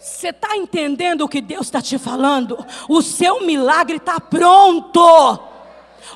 Você 0.00 0.28
está 0.28 0.56
entendendo 0.56 1.20
o 1.20 1.28
que 1.28 1.42
Deus 1.42 1.66
está 1.66 1.82
te 1.82 1.98
falando? 1.98 2.64
O 2.88 3.02
seu 3.02 3.42
milagre 3.42 3.98
está 3.98 4.18
pronto. 4.18 5.38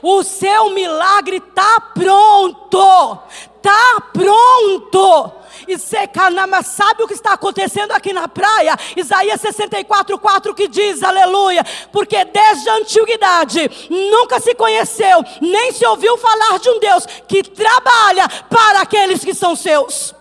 O 0.03 0.23
seu 0.23 0.71
milagre 0.71 1.37
está 1.37 1.81
pronto. 1.93 3.19
Está 3.57 4.01
pronto. 4.11 5.33
E 5.69 5.79
Secanama 5.79 6.63
sabe 6.63 7.03
o 7.03 7.07
que 7.07 7.13
está 7.13 7.35
acontecendo 7.35 7.93
aqui 7.93 8.15
na 8.15 8.27
praia? 8.27 8.75
Isaías 8.97 9.43
64, 9.43 10.19
4 10.19 10.55
que 10.55 10.67
diz, 10.67 11.03
aleluia, 11.03 11.63
porque 11.93 12.25
desde 12.25 12.69
a 12.71 12.77
antiguidade 12.77 13.71
nunca 13.91 14.41
se 14.41 14.55
conheceu, 14.55 15.23
nem 15.43 15.73
se 15.73 15.87
ouviu 15.87 16.17
falar 16.17 16.59
de 16.59 16.71
um 16.71 16.81
Deus 16.81 17.07
que 17.29 17.43
trabalha 17.43 18.29
para 18.49 18.81
aqueles 18.81 19.23
que 19.23 19.35
são 19.35 19.55
seus. 19.55 20.15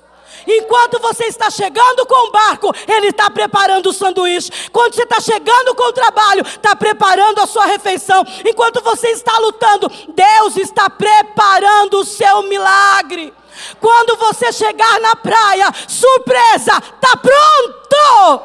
Enquanto 0.48 1.00
você 1.00 1.26
está 1.26 1.50
chegando 1.50 2.06
com 2.06 2.28
o 2.28 2.32
barco, 2.32 2.74
Ele 2.88 3.08
está 3.08 3.30
preparando 3.30 3.88
o 3.88 3.94
sanduíche. 3.94 4.52
Quando 4.72 4.94
você 4.96 5.04
está 5.04 5.20
chegando 5.20 5.76
com 5.76 5.84
o 5.84 5.94
trabalho, 5.94 6.46
está 6.46 6.76
preparando 6.76 7.40
a 7.40 7.48
sua 7.48 7.66
refeição. 7.66 8.26
Enquanto 8.46 8.82
você 8.82 9.10
está 9.10 9.38
lutando, 9.40 9.90
Deus 10.10 10.58
está 10.58 10.90
preparando 10.90 12.00
o 12.00 12.06
seu 12.06 12.44
milagre. 12.44 13.34
Quando 13.80 14.18
você 14.18 14.52
chegar 14.52 15.00
na 15.00 15.16
praia, 15.16 15.68
surpresa, 15.88 16.74
está 16.78 17.18
pronto. 17.18 18.44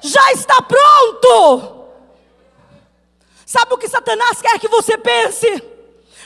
Já 0.00 0.32
está 0.32 0.62
pronto. 0.62 1.76
Sabe 3.44 3.74
o 3.74 3.78
que 3.78 3.88
Satanás 3.88 4.40
quer 4.40 4.58
que 4.58 4.68
você 4.68 4.98
pense? 4.98 5.75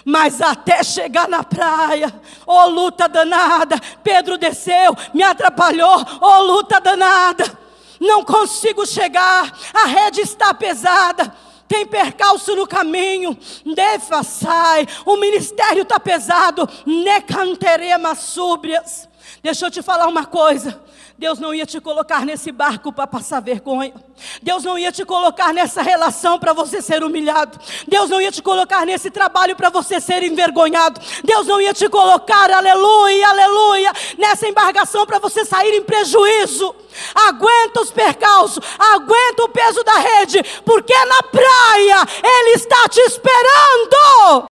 Mas 0.04 0.40
até 0.40 0.82
chegar 0.82 1.28
na 1.28 1.44
praia, 1.44 2.12
oh 2.46 2.66
luta 2.66 3.08
danada, 3.08 3.78
Pedro 4.02 4.38
desceu, 4.38 4.96
me 5.12 5.22
atrapalhou, 5.22 6.04
oh 6.20 6.42
luta 6.42 6.80
danada, 6.80 7.58
não 8.00 8.24
consigo 8.24 8.86
chegar, 8.86 9.52
a 9.74 9.84
rede 9.86 10.22
está 10.22 10.54
pesada, 10.54 11.34
tem 11.68 11.86
percalço 11.86 12.56
no 12.56 12.66
caminho, 12.66 13.36
sai, 14.24 14.86
o 15.04 15.16
ministério 15.16 15.82
está 15.82 16.00
pesado, 16.00 16.68
necanterema 16.84 18.14
súbrias. 18.14 19.08
Deixa 19.42 19.66
eu 19.66 19.70
te 19.70 19.80
falar 19.80 20.08
uma 20.08 20.26
coisa. 20.26 20.82
Deus 21.20 21.38
não 21.38 21.52
ia 21.52 21.66
te 21.66 21.78
colocar 21.82 22.24
nesse 22.24 22.50
barco 22.50 22.90
para 22.90 23.06
passar 23.06 23.40
vergonha. 23.40 23.92
Deus 24.42 24.64
não 24.64 24.78
ia 24.78 24.90
te 24.90 25.04
colocar 25.04 25.52
nessa 25.52 25.82
relação 25.82 26.38
para 26.38 26.54
você 26.54 26.80
ser 26.80 27.04
humilhado. 27.04 27.60
Deus 27.86 28.08
não 28.08 28.22
ia 28.22 28.32
te 28.32 28.40
colocar 28.40 28.86
nesse 28.86 29.10
trabalho 29.10 29.54
para 29.54 29.68
você 29.68 30.00
ser 30.00 30.22
envergonhado. 30.22 30.98
Deus 31.22 31.46
não 31.46 31.60
ia 31.60 31.74
te 31.74 31.90
colocar, 31.90 32.50
aleluia, 32.50 33.28
aleluia, 33.28 33.92
nessa 34.16 34.48
embarcação 34.48 35.04
para 35.04 35.18
você 35.18 35.44
sair 35.44 35.74
em 35.74 35.82
prejuízo. 35.82 36.74
Aguenta 37.14 37.82
os 37.82 37.90
percalços, 37.90 38.64
aguenta 38.78 39.44
o 39.44 39.48
peso 39.50 39.84
da 39.84 39.98
rede, 39.98 40.42
porque 40.64 41.04
na 41.04 41.22
praia 41.24 42.02
Ele 42.24 42.50
está 42.52 42.88
te 42.88 43.00
esperando. 43.00 44.46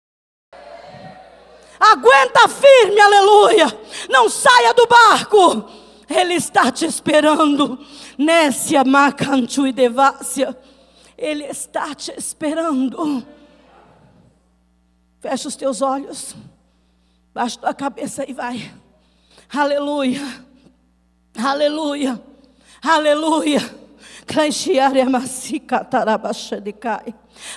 Aguenta 1.80 2.48
firme, 2.48 3.00
aleluia. 3.00 3.80
Não 4.10 4.28
saia 4.28 4.74
do 4.74 4.88
barco. 4.88 5.85
Ele 6.10 6.36
está 6.36 6.72
te 6.72 6.86
esperando. 6.86 7.80
Nécia 8.18 8.84
macantu 8.84 9.66
e 9.66 9.72
devácia. 9.72 10.58
Ele 11.18 11.46
está 11.46 11.96
te 11.96 12.12
esperando. 12.18 13.26
Fecha 15.20 15.48
os 15.48 15.56
teus 15.56 15.82
olhos. 15.82 16.36
Baixa 17.34 17.60
tua 17.60 17.74
cabeça 17.74 18.30
e 18.30 18.34
vai. 18.34 18.74
Aleluia. 19.54 20.22
Aleluia. 21.38 22.22
Aleluia. 22.82 23.86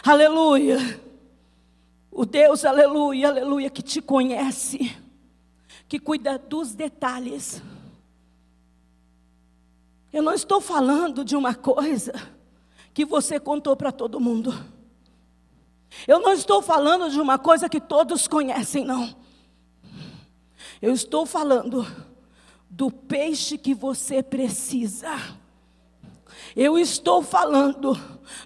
Aleluia. 0.04 1.00
O 2.10 2.26
Deus, 2.26 2.64
aleluia, 2.64 3.28
aleluia, 3.28 3.70
que 3.70 3.80
te 3.80 4.02
conhece, 4.02 4.96
que 5.88 6.00
cuida 6.00 6.36
dos 6.36 6.74
detalhes. 6.74 7.62
Eu 10.12 10.22
não 10.22 10.32
estou 10.32 10.60
falando 10.60 11.24
de 11.24 11.36
uma 11.36 11.54
coisa 11.54 12.12
que 12.94 13.04
você 13.04 13.38
contou 13.38 13.76
para 13.76 13.92
todo 13.92 14.20
mundo. 14.20 14.54
Eu 16.06 16.20
não 16.20 16.32
estou 16.32 16.62
falando 16.62 17.10
de 17.10 17.20
uma 17.20 17.38
coisa 17.38 17.68
que 17.68 17.80
todos 17.80 18.26
conhecem, 18.26 18.84
não. 18.84 19.14
Eu 20.80 20.92
estou 20.92 21.26
falando 21.26 21.86
do 22.70 22.90
peixe 22.90 23.58
que 23.58 23.74
você 23.74 24.22
precisa. 24.22 25.10
Eu 26.56 26.78
estou 26.78 27.22
falando 27.22 27.98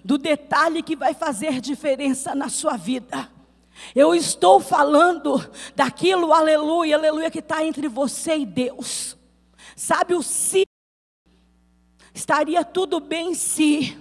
do 0.03 0.17
detalhe 0.17 0.81
que 0.81 0.95
vai 0.95 1.13
fazer 1.13 1.61
diferença 1.61 2.35
na 2.35 2.49
sua 2.49 2.75
vida. 2.75 3.29
Eu 3.95 4.13
estou 4.13 4.59
falando 4.59 5.43
daquilo, 5.75 6.33
aleluia, 6.33 6.95
aleluia, 6.95 7.31
que 7.31 7.39
está 7.39 7.65
entre 7.65 7.87
você 7.87 8.37
e 8.37 8.45
Deus. 8.45 9.17
Sabe 9.75 10.13
o 10.13 10.21
se? 10.21 10.63
Estaria 12.13 12.63
tudo 12.63 12.99
bem 12.99 13.33
se. 13.33 13.97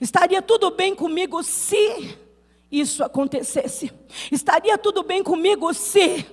Estaria 0.00 0.42
tudo 0.42 0.70
bem 0.70 0.94
comigo 0.94 1.42
se 1.42 2.18
isso 2.70 3.04
acontecesse. 3.04 3.92
Estaria 4.32 4.76
tudo 4.76 5.02
bem 5.02 5.22
comigo 5.22 5.72
se 5.72 6.26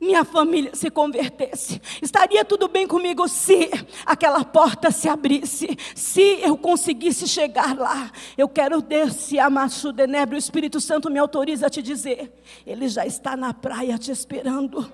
minha 0.00 0.24
família 0.24 0.74
se 0.74 0.90
convertesse. 0.90 1.80
Estaria 2.00 2.44
tudo 2.44 2.68
bem 2.68 2.86
comigo 2.86 3.26
se 3.28 3.68
aquela 4.06 4.44
porta 4.44 4.90
se 4.90 5.08
abrisse, 5.08 5.76
se 5.94 6.40
eu 6.40 6.56
conseguisse 6.56 7.26
chegar 7.26 7.76
lá. 7.76 8.10
Eu 8.36 8.48
quero 8.48 8.80
descer 8.80 9.40
a 9.40 9.50
Machu 9.50 9.92
Denebre, 9.92 10.36
o 10.36 10.38
Espírito 10.38 10.80
Santo 10.80 11.10
me 11.10 11.18
autoriza 11.18 11.66
a 11.66 11.70
te 11.70 11.82
dizer, 11.82 12.32
ele 12.64 12.88
já 12.88 13.06
está 13.06 13.36
na 13.36 13.52
praia 13.52 13.98
te 13.98 14.12
esperando. 14.12 14.90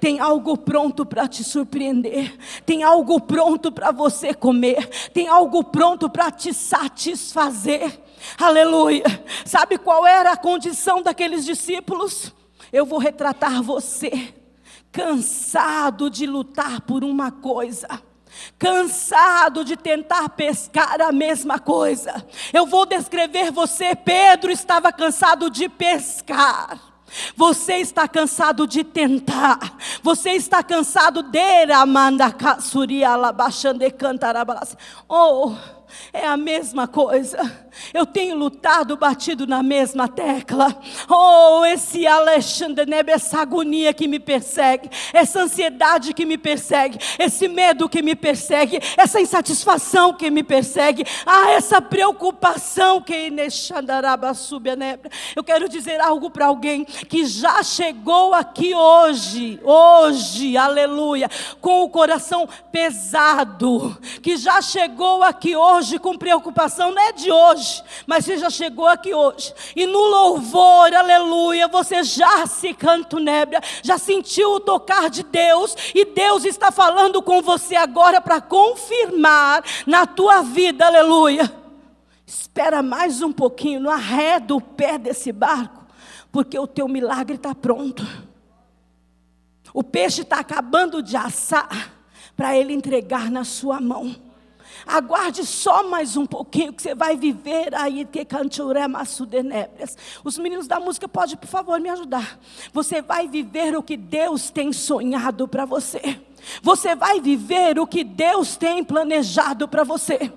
Tem 0.00 0.20
algo 0.20 0.56
pronto 0.56 1.04
para 1.04 1.26
te 1.26 1.42
surpreender, 1.42 2.36
tem 2.64 2.82
algo 2.82 3.20
pronto 3.20 3.72
para 3.72 3.90
você 3.90 4.32
comer, 4.32 4.88
tem 5.12 5.28
algo 5.28 5.64
pronto 5.64 6.08
para 6.08 6.30
te 6.30 6.54
satisfazer. 6.54 8.00
Aleluia. 8.38 9.04
Sabe 9.44 9.78
qual 9.78 10.06
era 10.06 10.32
a 10.32 10.36
condição 10.36 11.02
daqueles 11.02 11.44
discípulos? 11.44 12.32
Eu 12.72 12.86
vou 12.86 12.98
retratar 12.98 13.62
você 13.62 14.34
cansado 14.90 16.08
de 16.08 16.24
lutar 16.24 16.80
por 16.82 17.02
uma 17.02 17.32
coisa 17.32 17.88
cansado 18.58 19.64
de 19.64 19.76
tentar 19.76 20.28
pescar 20.30 21.00
a 21.00 21.12
mesma 21.12 21.58
coisa. 21.58 22.26
Eu 22.52 22.66
vou 22.66 22.84
descrever 22.84 23.50
você, 23.50 23.94
Pedro 23.94 24.50
estava 24.50 24.92
cansado 24.92 25.48
de 25.48 25.68
pescar. 25.68 26.93
Você 27.36 27.74
está 27.74 28.08
cansado 28.08 28.66
de 28.66 28.84
tentar. 28.84 29.76
Você 30.02 30.30
está 30.30 30.62
cansado 30.62 31.22
de 31.22 31.72
amanda 31.72 32.32
casuria 32.32 33.16
labaxande 33.16 33.90
cantarabalas. 33.90 34.76
Oh, 35.08 35.54
é 36.12 36.26
a 36.26 36.36
mesma 36.36 36.86
coisa. 36.86 37.64
Eu 37.92 38.06
tenho 38.06 38.36
lutado, 38.36 38.96
batido 38.96 39.46
na 39.46 39.62
mesma 39.62 40.08
tecla. 40.08 40.74
Oh, 41.08 41.64
esse 41.64 42.06
Alexandre 42.06 42.86
Nebe, 42.86 43.12
essa 43.12 43.40
agonia 43.40 43.92
que 43.92 44.06
me 44.06 44.18
persegue, 44.18 44.88
essa 45.12 45.42
ansiedade 45.42 46.14
que 46.14 46.24
me 46.24 46.38
persegue, 46.38 46.98
esse 47.18 47.48
medo 47.48 47.88
que 47.88 48.02
me 48.02 48.14
persegue, 48.14 48.80
essa 48.96 49.20
insatisfação 49.20 50.14
que 50.14 50.30
me 50.30 50.42
persegue, 50.42 51.04
ah, 51.26 51.50
essa 51.50 51.80
preocupação 51.80 53.00
que 53.00 53.32
Eu 55.34 55.44
quero 55.44 55.68
dizer 55.68 56.00
algo 56.00 56.30
para 56.30 56.46
alguém 56.46 56.84
que 56.84 57.24
já 57.26 57.62
chegou 57.62 58.34
aqui 58.34 58.74
hoje, 58.74 59.60
hoje, 59.62 60.56
aleluia, 60.56 61.28
com 61.60 61.82
o 61.82 61.90
coração 61.90 62.48
pesado, 62.70 63.98
que 64.22 64.36
já 64.36 64.62
chegou 64.62 65.22
aqui 65.22 65.56
hoje 65.56 65.83
com 65.98 66.16
preocupação, 66.16 66.92
não 66.92 67.02
é 67.02 67.12
de 67.12 67.30
hoje 67.30 67.44
hoje, 67.54 67.82
mas 68.06 68.24
você 68.24 68.38
já 68.38 68.50
chegou 68.50 68.86
aqui 68.86 69.14
hoje. 69.14 69.54
E 69.74 69.86
no 69.86 69.98
louvor, 69.98 70.92
aleluia, 70.94 71.68
você 71.68 72.02
já 72.02 72.46
se 72.46 72.76
nébia, 73.20 73.60
já 73.82 73.98
sentiu 73.98 74.54
o 74.54 74.60
tocar 74.60 75.08
de 75.08 75.22
Deus, 75.22 75.74
e 75.94 76.04
Deus 76.04 76.44
está 76.44 76.70
falando 76.70 77.22
com 77.22 77.40
você 77.40 77.76
agora 77.76 78.20
para 78.20 78.40
confirmar 78.40 79.64
na 79.86 80.06
tua 80.06 80.42
vida, 80.42 80.86
aleluia. 80.86 81.50
Espera 82.26 82.82
mais 82.82 83.22
um 83.22 83.32
pouquinho, 83.32 83.80
não 83.80 83.90
arreda 83.90 84.54
o 84.54 84.60
pé 84.60 84.98
desse 84.98 85.32
barco, 85.32 85.84
porque 86.32 86.58
o 86.58 86.66
teu 86.66 86.88
milagre 86.88 87.36
está 87.36 87.54
pronto. 87.54 88.06
O 89.72 89.82
peixe 89.82 90.22
está 90.22 90.38
acabando 90.38 91.02
de 91.02 91.16
assar 91.16 91.92
para 92.36 92.56
ele 92.56 92.72
entregar 92.72 93.30
na 93.30 93.44
sua 93.44 93.80
mão. 93.80 94.14
Aguarde 94.86 95.44
só 95.46 95.82
mais 95.88 96.16
um 96.16 96.26
pouquinho 96.26 96.72
que 96.72 96.82
você 96.82 96.94
vai 96.94 97.16
viver 97.16 97.74
aí 97.74 98.04
que 98.04 98.24
canturemassudenébrias. 98.24 99.96
Os 100.22 100.36
meninos 100.36 100.66
da 100.66 100.78
música 100.78 101.08
podem, 101.08 101.36
por 101.36 101.48
favor, 101.48 101.80
me 101.80 101.88
ajudar. 101.88 102.38
Você 102.72 103.00
vai 103.00 103.26
viver 103.26 103.76
o 103.76 103.82
que 103.82 103.96
Deus 103.96 104.50
tem 104.50 104.72
sonhado 104.72 105.48
para 105.48 105.64
você. 105.64 106.20
Você 106.62 106.94
vai 106.94 107.20
viver 107.20 107.78
o 107.78 107.86
que 107.86 108.04
Deus 108.04 108.56
tem 108.56 108.84
planejado 108.84 109.66
para 109.66 109.84
você. 109.84 110.32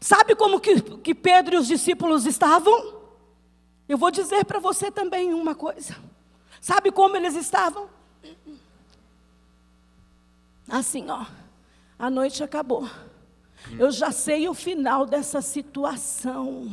Sabe 0.00 0.34
como 0.34 0.60
que, 0.60 0.80
que 0.80 1.14
Pedro 1.14 1.54
e 1.54 1.58
os 1.58 1.68
discípulos 1.68 2.26
estavam? 2.26 2.94
Eu 3.88 3.98
vou 3.98 4.10
dizer 4.10 4.44
para 4.44 4.58
você 4.58 4.90
também 4.90 5.32
uma 5.32 5.54
coisa. 5.54 5.96
Sabe 6.60 6.90
como 6.90 7.16
eles 7.16 7.36
estavam? 7.36 7.88
Assim, 10.68 11.08
ó. 11.10 11.24
A 11.98 12.10
noite 12.10 12.42
acabou. 12.42 12.88
Eu 13.78 13.90
já 13.90 14.10
sei 14.10 14.48
o 14.48 14.54
final 14.54 15.06
dessa 15.06 15.40
situação. 15.40 16.70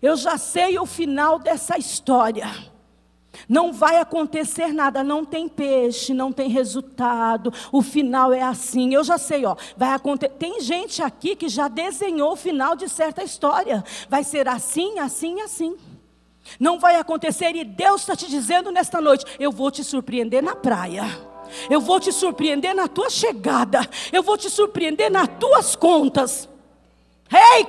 Eu 0.00 0.16
já 0.16 0.38
sei 0.38 0.78
o 0.78 0.86
final 0.86 1.38
dessa 1.38 1.76
história. 1.76 2.48
Não 3.48 3.72
vai 3.72 3.96
acontecer 3.96 4.72
nada, 4.72 5.02
não 5.02 5.24
tem 5.24 5.48
peixe, 5.48 6.12
não 6.12 6.32
tem 6.32 6.48
resultado. 6.48 7.52
O 7.70 7.82
final 7.82 8.32
é 8.32 8.42
assim. 8.42 8.94
Eu 8.94 9.02
já 9.02 9.18
sei, 9.18 9.44
ó, 9.44 9.56
vai 9.76 9.92
acontecer. 9.92 10.34
Tem 10.34 10.60
gente 10.60 11.02
aqui 11.02 11.34
que 11.34 11.48
já 11.48 11.68
desenhou 11.68 12.32
o 12.32 12.36
final 12.36 12.76
de 12.76 12.88
certa 12.88 13.22
história. 13.22 13.82
Vai 14.08 14.22
ser 14.22 14.48
assim, 14.48 14.98
assim, 14.98 15.40
assim. 15.40 15.76
Não 16.58 16.78
vai 16.78 16.96
acontecer 16.96 17.54
e 17.54 17.64
Deus 17.64 18.02
está 18.02 18.14
te 18.14 18.28
dizendo 18.28 18.70
nesta 18.70 19.00
noite: 19.00 19.24
eu 19.38 19.50
vou 19.50 19.70
te 19.70 19.82
surpreender 19.82 20.42
na 20.42 20.54
praia. 20.54 21.31
Eu 21.68 21.80
vou 21.80 22.00
te 22.00 22.12
surpreender 22.12 22.74
na 22.74 22.88
tua 22.88 23.10
chegada. 23.10 23.88
Eu 24.12 24.22
vou 24.22 24.36
te 24.36 24.48
surpreender 24.48 25.10
nas 25.10 25.28
tuas 25.38 25.76
contas. 25.76 26.48
Ei, 27.32 27.66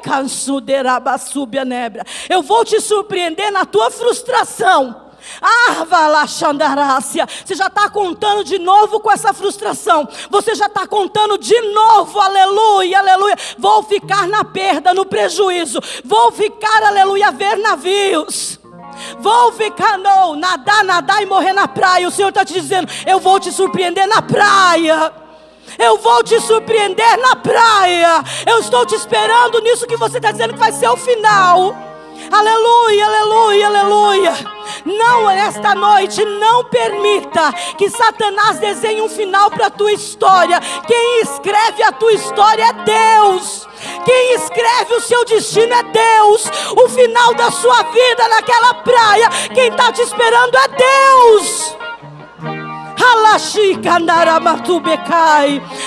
nebra. 1.66 2.06
Eu 2.30 2.42
vou 2.42 2.66
te 2.66 2.82
surpreender 2.82 3.52
na 3.52 3.66
tua 3.66 3.90
frustração. 3.90 5.04
Ah, 5.42 5.86
Valachandarácia. 5.86 7.28
Você 7.46 7.56
já 7.56 7.68
está 7.68 7.90
contando 7.90 8.44
de 8.44 8.60
novo 8.60 9.00
com 9.00 9.12
essa 9.12 9.34
frustração. 9.34 10.08
Você 10.30 10.54
já 10.54 10.68
está 10.68 10.86
contando 10.86 11.38
de 11.38 11.60
novo, 11.62 12.20
aleluia, 12.20 13.00
aleluia. 13.00 13.38
Vou 13.58 13.84
ficar 13.84 14.28
na 14.28 14.44
perda, 14.44 14.94
no 14.94 15.06
prejuízo. 15.06 15.80
Vou 16.04 16.32
ficar, 16.32 16.84
aleluia, 16.84 17.32
ver 17.32 17.58
navios. 17.58 18.60
Vou 19.20 19.52
ficar, 19.54 19.98
não, 19.98 20.36
nadar, 20.36 20.84
nadar 20.84 21.22
e 21.22 21.26
morrer 21.26 21.54
na 21.54 21.68
praia. 21.68 22.08
O 22.08 22.12
Senhor 22.12 22.30
está 22.30 22.46
te 22.46 22.54
dizendo: 22.54 22.92
Eu 23.06 23.20
vou 23.20 23.40
te 23.40 23.52
surpreender 23.52 24.08
na 24.08 24.22
praia. 24.22 25.12
Eu 25.78 25.98
vou 25.98 26.24
te 26.24 26.40
surpreender 26.40 27.18
na 27.18 27.36
praia. 27.36 28.24
Eu 28.46 28.60
estou 28.60 28.86
te 28.86 28.96
esperando 28.96 29.60
nisso 29.62 29.88
que 29.88 29.98
você 29.98 30.18
está 30.18 30.32
dizendo 30.32 30.54
que 30.54 30.60
vai 30.60 30.72
ser 30.72 30.88
o 30.88 30.98
final. 30.98 31.76
Aleluia, 32.32 33.06
aleluia, 33.06 33.68
aleluia. 33.68 34.34
Não, 34.86 35.26
nesta 35.28 35.76
noite, 35.76 36.24
não 36.26 36.64
permita 36.66 37.54
que 37.78 37.90
Satanás 37.90 38.60
desenhe 38.60 39.02
um 39.02 39.10
final 39.10 39.50
para 39.52 39.68
a 39.68 39.70
tua 39.70 39.92
história. 39.92 40.60
Quem 40.88 41.22
escreve 41.22 41.84
a 41.84 41.92
tua 41.92 42.14
história 42.14 42.64
é 42.64 42.74
Deus. 42.74 43.68
Quem 44.06 44.34
escreve 44.36 44.94
o 44.96 45.02
seu 45.02 45.24
destino 45.26 45.74
é 45.74 45.84
Deus. 45.84 46.50
O 46.76 46.90
final 46.90 47.34
da 47.34 47.52
sua 47.52 47.84
vida 47.84 48.28
naquela 48.28 48.74
praia, 48.76 49.30
quem 49.54 49.70
está 49.70 49.92
te 49.92 50.02
esperando 50.02 50.58
é 50.58 50.68
Deus. 50.68 51.78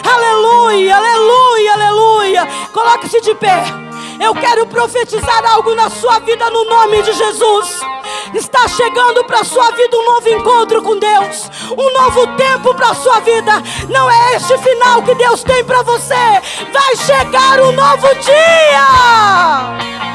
Aleluia, 0.04 0.96
aleluia, 0.96 1.72
aleluia. 1.72 2.48
Coloque-se 2.72 3.20
de 3.20 3.34
pé. 3.34 3.86
Eu 4.20 4.35
quero 4.35 4.66
profetizar 4.66 5.44
algo 5.46 5.74
na 5.74 5.90
sua 5.90 6.18
vida 6.20 6.48
no 6.50 6.64
nome 6.64 7.02
de 7.02 7.12
Jesus. 7.12 7.81
Está 8.35 8.66
chegando 8.68 9.24
para 9.24 9.40
a 9.40 9.44
sua 9.44 9.70
vida 9.70 9.96
um 9.96 10.05
novo 10.05 10.29
encontro 10.29 10.83
com 10.83 10.98
Deus, 10.98 11.50
um 11.70 11.92
novo 11.92 12.26
tempo 12.37 12.74
para 12.74 12.90
a 12.90 12.94
sua 12.94 13.20
vida. 13.20 13.52
Não 13.88 14.11
é 14.11 14.37
este 14.37 14.57
final 14.59 15.02
que 15.02 15.14
Deus 15.14 15.42
tem 15.42 15.64
para 15.64 15.83
você. 15.83 16.14
Vai 16.72 16.96
chegar 16.96 17.61
um 17.61 17.72
novo 17.72 18.09
dia. 18.16 19.96